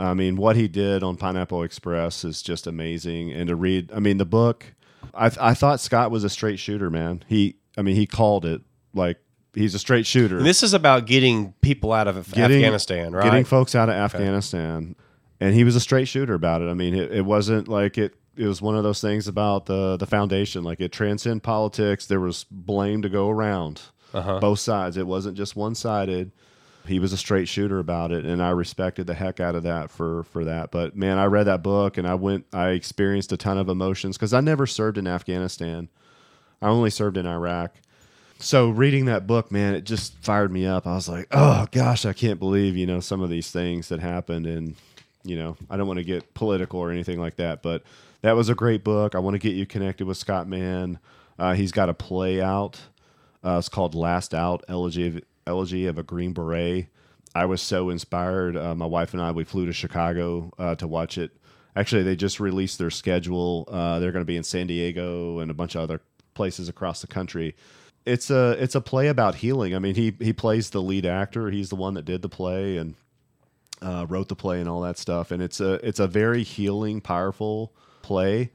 [0.00, 3.32] I mean, what he did on Pineapple Express is just amazing.
[3.32, 4.66] And to read, I mean, the book,
[5.14, 7.22] I, I thought Scott was a straight shooter, man.
[7.28, 8.62] He, I mean, he called it
[8.94, 9.18] like
[9.54, 10.38] he's a straight shooter.
[10.38, 13.24] And this is about getting people out of Getting- Afghanistan, right?
[13.24, 14.94] Getting folks out of Afghanistan,
[15.40, 16.68] and he was a straight shooter about it.
[16.68, 18.14] I mean, it, it wasn't like it.
[18.36, 22.06] It was one of those things about the the foundation, like it transcend politics.
[22.06, 23.82] There was blame to go around,
[24.14, 24.38] Uh-huh.
[24.40, 24.96] both sides.
[24.96, 26.32] It wasn't just one sided.
[26.86, 29.90] He was a straight shooter about it, and I respected the heck out of that
[29.90, 30.70] for for that.
[30.70, 32.46] But man, I read that book and I went.
[32.52, 35.88] I experienced a ton of emotions because I never served in Afghanistan.
[36.62, 37.74] I only served in Iraq.
[38.38, 40.86] So reading that book, man, it just fired me up.
[40.86, 44.00] I was like, oh gosh, I can't believe you know some of these things that
[44.00, 44.74] happened, and
[45.22, 47.82] you know I don't want to get political or anything like that, but
[48.22, 49.14] that was a great book.
[49.14, 50.98] I want to get you connected with Scott Mann.
[51.38, 52.80] Uh, he's got a play out.
[53.44, 56.88] Uh, it's called Last Out: Elegy of, Elegy of a Green Beret.
[57.34, 58.56] I was so inspired.
[58.56, 61.30] Uh, my wife and I we flew to Chicago uh, to watch it.
[61.76, 63.68] Actually, they just released their schedule.
[63.70, 66.00] Uh, they're going to be in San Diego and a bunch of other
[66.34, 67.54] places across the country.
[68.04, 69.74] It's a it's a play about healing.
[69.74, 71.50] I mean, he he plays the lead actor.
[71.50, 72.94] He's the one that did the play and
[73.82, 75.30] uh, wrote the play and all that stuff.
[75.30, 77.72] And it's a it's a very healing, powerful
[78.02, 78.50] play.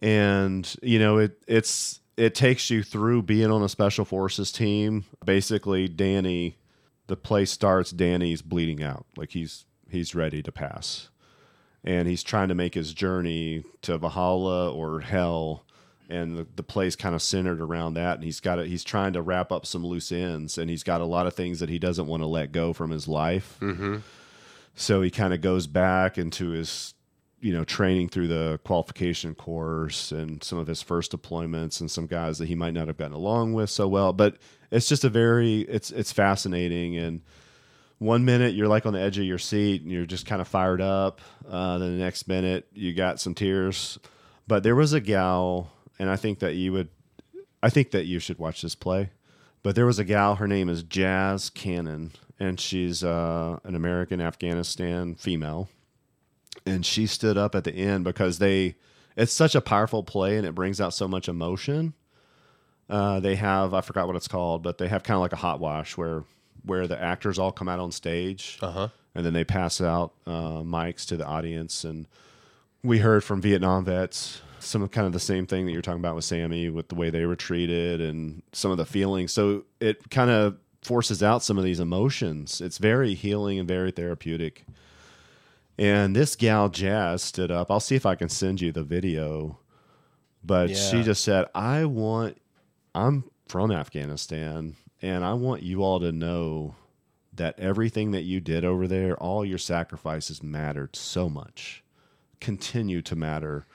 [0.00, 5.04] And you know, it it's it takes you through being on a special forces team.
[5.24, 6.58] Basically, Danny,
[7.06, 7.92] the play starts.
[7.92, 11.10] Danny's bleeding out, like he's he's ready to pass,
[11.84, 15.64] and he's trying to make his journey to Valhalla or hell.
[16.10, 18.66] And the, the play's kind of centered around that, and he's got it.
[18.66, 21.60] He's trying to wrap up some loose ends, and he's got a lot of things
[21.60, 23.58] that he doesn't want to let go from his life.
[23.60, 23.98] Mm-hmm.
[24.74, 26.94] So he kind of goes back into his
[27.40, 32.06] you know training through the qualification course and some of his first deployments and some
[32.06, 34.12] guys that he might not have gotten along with so well.
[34.12, 34.36] But
[34.70, 36.96] it's just a very it's it's fascinating.
[36.96, 37.22] And
[37.98, 40.48] one minute you're like on the edge of your seat and you're just kind of
[40.48, 43.98] fired up uh, then the next minute you got some tears.
[44.46, 46.88] But there was a gal and i think that you would
[47.62, 49.10] i think that you should watch this play
[49.62, 54.20] but there was a gal her name is jazz cannon and she's uh, an american
[54.20, 55.68] afghanistan female
[56.66, 58.76] and she stood up at the end because they
[59.16, 61.94] it's such a powerful play and it brings out so much emotion.
[62.88, 65.36] Uh, they have I forgot what it's called, but they have kind of like a
[65.36, 66.24] hot wash where
[66.64, 68.88] where the actors all come out on stage Uh-huh.
[69.14, 71.84] and then they pass out uh, mics to the audience.
[71.84, 72.06] And
[72.82, 76.00] we heard from Vietnam vets some of kind of the same thing that you're talking
[76.00, 79.32] about with Sammy with the way they were treated and some of the feelings.
[79.32, 82.60] So it kind of forces out some of these emotions.
[82.60, 84.64] It's very healing and very therapeutic.
[85.78, 87.70] And this gal Jazz stood up.
[87.70, 89.58] I'll see if I can send you the video.
[90.44, 92.38] But she just said, I want,
[92.94, 96.74] I'm from Afghanistan, and I want you all to know
[97.34, 101.84] that everything that you did over there, all your sacrifices mattered so much,
[102.40, 103.66] continue to matter.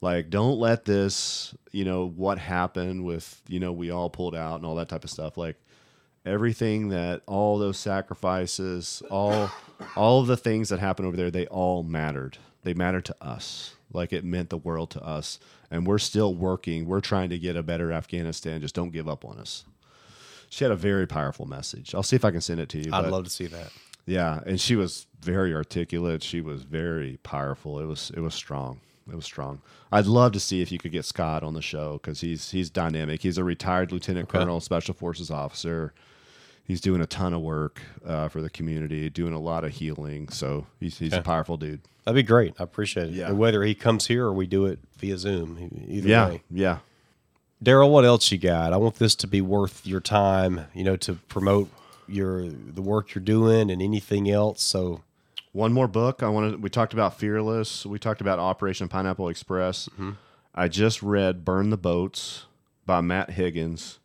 [0.00, 4.56] Like, don't let this, you know, what happened with, you know, we all pulled out
[4.56, 5.36] and all that type of stuff.
[5.36, 5.56] Like,
[6.24, 9.50] everything that all those sacrifices, all
[9.96, 12.38] all of the things that happened over there, they all mattered.
[12.62, 13.74] They mattered to us.
[13.92, 15.38] Like it meant the world to us.
[15.70, 16.86] And we're still working.
[16.86, 18.60] We're trying to get a better Afghanistan.
[18.60, 19.64] Just don't give up on us.
[20.48, 21.94] She had a very powerful message.
[21.94, 22.90] I'll see if I can send it to you.
[22.92, 23.70] I'd but- love to see that.
[24.06, 26.22] yeah, and she was very articulate.
[26.22, 27.80] She was very powerful.
[27.80, 28.80] It was it was strong.
[29.10, 29.60] It was strong.
[29.92, 32.70] I'd love to see if you could get Scott on the show because he's he's
[32.70, 33.22] dynamic.
[33.22, 34.38] He's a retired lieutenant Okay.
[34.38, 35.92] colonel, special forces officer.
[36.66, 40.28] He's doing a ton of work uh, for the community, doing a lot of healing.
[40.30, 41.80] So he's he's a powerful dude.
[42.04, 42.54] That'd be great.
[42.58, 43.14] I appreciate it.
[43.14, 43.28] Yeah.
[43.28, 46.42] And whether he comes here or we do it via Zoom, either Yeah, way.
[46.50, 46.78] yeah.
[47.62, 48.72] Daryl, what else you got?
[48.72, 51.70] I want this to be worth your time, you know, to promote
[52.06, 54.62] your the work you're doing and anything else.
[54.62, 55.00] So
[55.52, 56.22] One more book.
[56.22, 56.62] I wanted.
[56.62, 57.86] We talked about Fearless.
[57.86, 59.88] We talked about Operation Pineapple Express.
[59.94, 60.10] Mm-hmm.
[60.54, 62.44] I just read Burn the Boats
[62.86, 63.98] by Matt Higgins,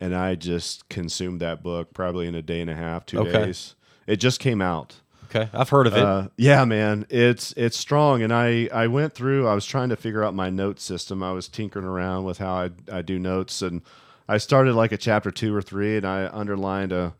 [0.00, 3.46] and I just consumed that book probably in a day and a half, two Okay.
[3.46, 3.74] days.
[4.06, 4.96] It just came out.
[5.24, 6.02] okay, I've heard of it.
[6.04, 8.22] Uh, yeah, man, it's it's strong.
[8.22, 9.48] And I I went through.
[9.48, 11.22] I was trying to figure out my note system.
[11.22, 13.82] I was tinkering around with how I I do notes, and
[14.28, 17.14] I started like a chapter two or three, and I underlined a.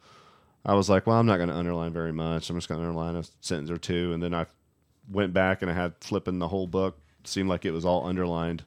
[0.65, 2.51] I was like, well, I'm not going to underline very much.
[2.51, 4.47] I'm just going to underline a sentence or two, and then I
[5.09, 6.99] went back and I had flipping the whole book.
[7.25, 8.65] Seemed like it was all underlined,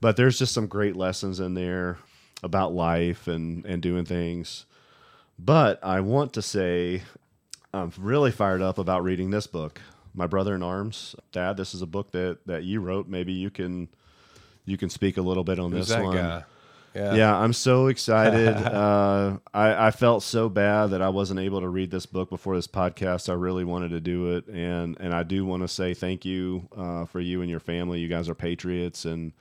[0.00, 1.98] but there's just some great lessons in there
[2.42, 4.66] about life and and doing things.
[5.38, 7.02] But I want to say
[7.72, 9.80] I'm really fired up about reading this book,
[10.14, 11.14] My Brother in Arms.
[11.32, 13.08] Dad, this is a book that that you wrote.
[13.08, 13.88] Maybe you can
[14.64, 16.16] you can speak a little bit on Who's this one.
[16.16, 16.44] guy?
[16.94, 17.14] Yeah.
[17.14, 18.56] Yeah, I'm so excited.
[18.56, 22.56] uh, I, I felt so bad that I wasn't able to read this book before
[22.56, 23.28] this podcast.
[23.28, 26.68] I really wanted to do it, and and I do want to say thank you
[26.76, 28.00] uh, for you and your family.
[28.00, 29.32] You guys are patriots, and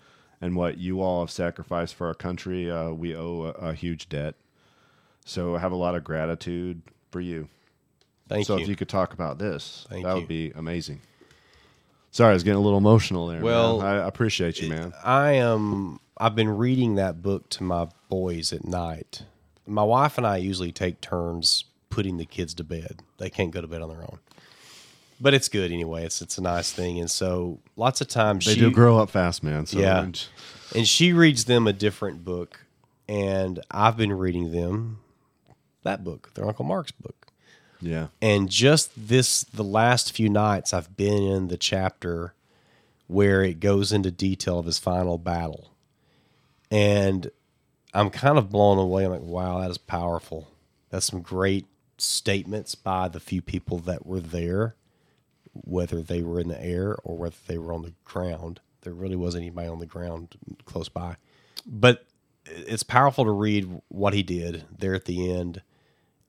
[0.41, 2.69] and what you all have sacrificed for our country.
[2.69, 4.35] Uh, we owe a, a huge debt.
[5.25, 6.81] So I have a lot of gratitude
[7.11, 7.49] for you.
[8.29, 8.59] Thank so you.
[8.59, 10.19] So if you could talk about this, Thank that you.
[10.19, 11.01] would be amazing.
[12.11, 13.41] Sorry, I was getting a little emotional there.
[13.41, 13.87] Well, man.
[13.87, 14.93] I I appreciate you, man.
[15.03, 15.99] I am.
[16.17, 19.23] I've been reading that book to my boys at night.
[19.67, 23.01] My wife and I usually take turns putting the kids to bed.
[23.17, 24.19] They can't go to bed on their own,
[25.19, 26.05] but it's good anyway.
[26.05, 29.09] It's it's a nice thing, and so lots of times They she, do grow up
[29.09, 29.65] fast, man.
[29.65, 30.09] So Yeah.
[30.75, 32.61] and she reads them a different book,
[33.07, 34.99] and I've been reading them
[35.83, 37.27] that book, their Uncle Mark's book.
[37.81, 38.07] yeah.
[38.21, 42.33] And just this, the last few nights, I've been in the chapter
[43.07, 45.71] where it goes into detail of his final battle.
[46.69, 47.31] And
[47.93, 49.05] I'm kind of blown away.
[49.05, 50.49] I'm like, wow, that is powerful.
[50.89, 51.65] That's some great
[51.97, 54.75] statements by the few people that were there,
[55.63, 58.59] whether they were in the air or whether they were on the ground.
[58.81, 60.35] There really wasn't anybody on the ground
[60.65, 61.17] close by.
[61.65, 62.05] But
[62.45, 65.61] it's powerful to read what he did there at the end.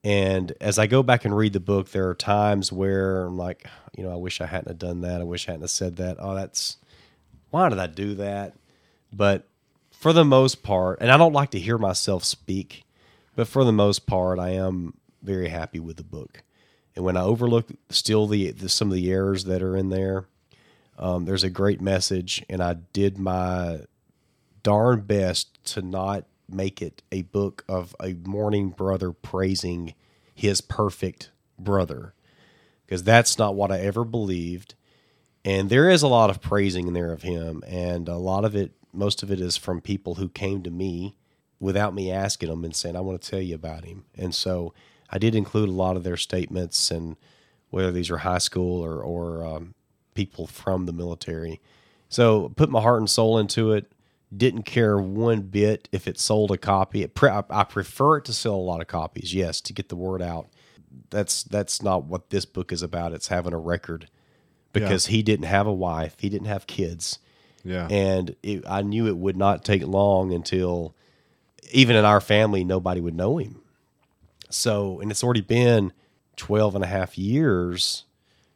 [0.03, 3.67] And as I go back and read the book, there are times where I'm like,
[3.95, 5.21] you know, I wish I hadn't have done that.
[5.21, 6.17] I wish I hadn't have said that.
[6.19, 6.77] Oh, that's
[7.49, 8.53] why did I do that?
[9.11, 9.47] But
[9.91, 12.85] for the most part, and I don't like to hear myself speak,
[13.35, 16.43] but for the most part, I am very happy with the book.
[16.95, 20.25] And when I overlook still the, the some of the errors that are in there,
[20.97, 23.81] um, there's a great message, and I did my
[24.63, 29.93] darn best to not make it a book of a mourning brother praising
[30.33, 32.13] his perfect brother
[32.85, 34.75] because that's not what I ever believed.
[35.45, 38.55] And there is a lot of praising in there of him, and a lot of
[38.55, 41.15] it, most of it is from people who came to me
[41.59, 44.05] without me asking them and saying, I want to tell you about him.
[44.17, 44.73] And so
[45.11, 47.17] I did include a lot of their statements, and
[47.69, 49.73] whether these are high school or, or um,
[50.13, 51.61] people from the military.
[52.09, 53.91] So put my heart and soul into it
[54.35, 57.05] didn't care one bit if it sold a copy.
[57.07, 60.21] Pre- I prefer it to sell a lot of copies, yes, to get the word
[60.21, 60.49] out.
[61.09, 63.13] That's that's not what this book is about.
[63.13, 64.09] It's having a record
[64.73, 65.17] because yeah.
[65.17, 67.19] he didn't have a wife, he didn't have kids,
[67.63, 70.95] yeah, and it, I knew it would not take long until
[71.71, 73.61] even in our family nobody would know him.
[74.49, 75.93] So, and it's already been
[76.37, 78.05] 12 and a half years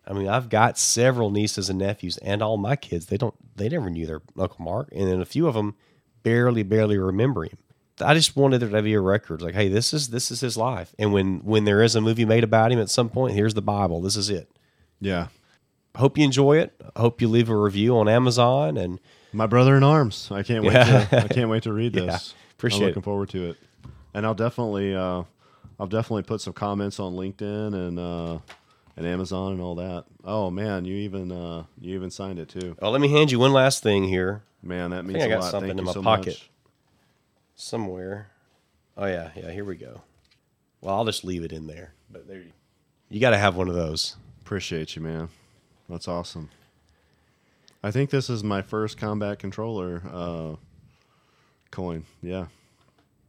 [0.05, 3.05] I mean, I've got several nieces and nephews, and all my kids.
[3.05, 3.35] They don't.
[3.55, 5.75] They never knew their Uncle Mark, and then a few of them
[6.23, 7.57] barely, barely remember him.
[8.01, 10.57] I just wanted there to be a record, like, hey, this is this is his
[10.57, 10.93] life.
[10.99, 13.61] And when when there is a movie made about him at some point, here's the
[13.61, 14.01] Bible.
[14.01, 14.49] This is it.
[14.99, 15.27] Yeah.
[15.95, 16.73] Hope you enjoy it.
[16.95, 18.99] Hope you leave a review on Amazon and
[19.31, 20.29] my brother in arms.
[20.31, 20.73] I can't wait.
[20.73, 21.05] Yeah.
[21.05, 22.33] To, I can't wait to read this.
[22.35, 22.79] Yeah, appreciate.
[22.79, 23.05] I'm looking it.
[23.05, 23.57] forward to it,
[24.13, 25.23] and I'll definitely, uh,
[25.79, 27.99] I'll definitely put some comments on LinkedIn and.
[27.99, 28.39] Uh,
[28.95, 30.05] and Amazon and all that.
[30.23, 32.75] Oh man, you even uh, you even signed it too.
[32.81, 34.43] Oh, let me hand you one last thing here.
[34.61, 35.51] Man, that means I, I got lot.
[35.51, 36.49] something Thank in my so pocket much.
[37.55, 38.27] somewhere.
[38.95, 39.49] Oh yeah, yeah.
[39.51, 40.01] Here we go.
[40.81, 41.93] Well, I'll just leave it in there.
[42.09, 42.51] But there, you,
[43.09, 44.15] you got to have one of those.
[44.41, 45.29] Appreciate you, man.
[45.89, 46.49] That's awesome.
[47.81, 50.55] I think this is my first combat controller uh,
[51.71, 52.05] coin.
[52.21, 52.45] Yeah.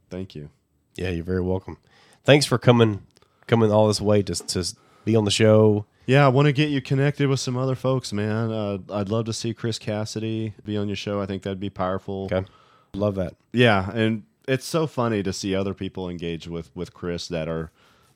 [0.09, 0.49] Thank you.
[0.95, 1.77] Yeah, you're very welcome.
[2.25, 3.03] Thanks for coming
[3.47, 5.85] coming all this way to to be on the show.
[6.07, 8.51] Yeah, I want to get you connected with some other folks, man.
[8.51, 11.21] Uh, I'd love to see Chris Cassidy be on your show.
[11.21, 12.25] I think that'd be powerful.
[12.31, 12.45] Okay,
[12.93, 13.35] love that.
[13.53, 17.71] Yeah, and it's so funny to see other people engage with with Chris that are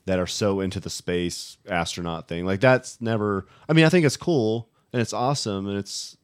[0.06, 2.44] that are so into the space astronaut thing.
[2.44, 3.46] Like that's never.
[3.68, 6.16] I mean, I think it's cool and it's awesome and it's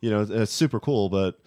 [0.00, 1.38] you know it's super cool, but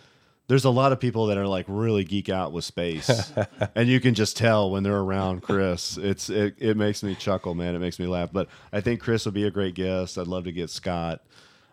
[0.50, 3.32] there's a lot of people that are like really geek out with space,
[3.76, 5.96] and you can just tell when they're around Chris.
[5.96, 7.76] It's it, it makes me chuckle, man.
[7.76, 8.32] It makes me laugh.
[8.34, 10.18] But I think Chris would be a great guest.
[10.18, 11.22] I'd love to get Scott,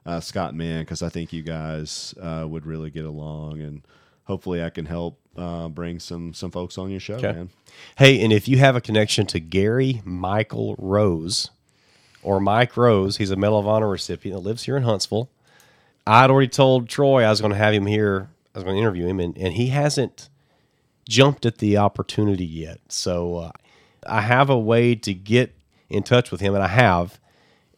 [0.05, 3.81] uh, Scott man because I think you guys uh, would really get along, and
[4.25, 7.33] hopefully I can help uh, bring some some folks on your show, okay.
[7.33, 7.51] man.
[7.97, 11.51] Hey, and if you have a connection to Gary Michael Rose
[12.23, 15.31] or Mike Rose, he's a Medal of Honor recipient that lives here in Huntsville.
[16.07, 18.29] I'd already told Troy I was going to have him here
[18.59, 20.29] was going to interview him, and, and he hasn't
[21.09, 22.81] jumped at the opportunity yet.
[22.89, 23.51] So uh,
[24.07, 25.55] I have a way to get
[25.89, 27.21] in touch with him, and I have.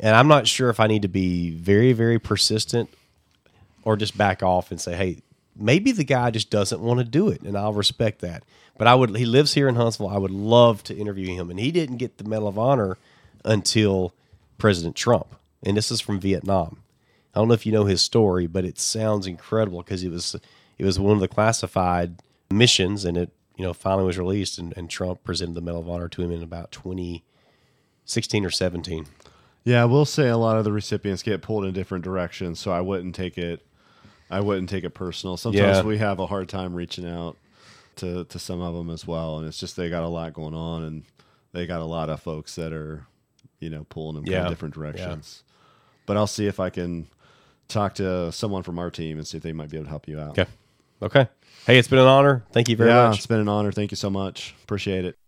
[0.01, 2.89] And I'm not sure if I need to be very, very persistent
[3.83, 5.23] or just back off and say, hey,
[5.57, 8.45] maybe the guy just doesn't want to do it, and I'll respect that.
[8.77, 9.17] But I would.
[9.17, 10.09] He lives here in Huntsville.
[10.09, 12.97] I would love to interview him, and he didn't get the Medal of Honor
[13.45, 14.15] until
[14.57, 16.83] President Trump, and this is from Vietnam.
[17.35, 20.37] I don't know if you know his story, but it sounds incredible because it was
[20.79, 22.17] it was one of the classified
[22.51, 25.89] missions, and it you know finally was released, and, and Trump presented the Medal of
[25.89, 29.07] Honor to him in about 2016 or 17.
[29.65, 32.71] Yeah, I will say a lot of the recipients get pulled in different directions, so
[32.73, 33.65] I wouldn't take it.
[34.31, 35.37] I wouldn't take it personal.
[35.37, 35.83] Sometimes Yeah.
[35.83, 37.37] we have a hard time reaching out
[37.97, 40.55] to to some of them as well, and it's just they got a lot going
[40.55, 41.03] on, and
[41.53, 43.07] they got a lot of folks that are,
[43.59, 44.45] you know, pulling them Yeah.
[44.45, 45.43] in different directions.
[46.07, 47.09] But I'll see if I can
[47.69, 50.09] talk to someone from our team and see if they might be able to help
[50.09, 50.39] you out.
[50.39, 50.47] Okay.
[51.03, 51.29] Okay.
[51.67, 52.45] Hey, it's been an honor.
[52.53, 53.19] Thank you very yeah, much.
[53.19, 53.73] it's been an honor.
[53.73, 54.55] Thank you so much.
[54.65, 55.19] Appreciate it.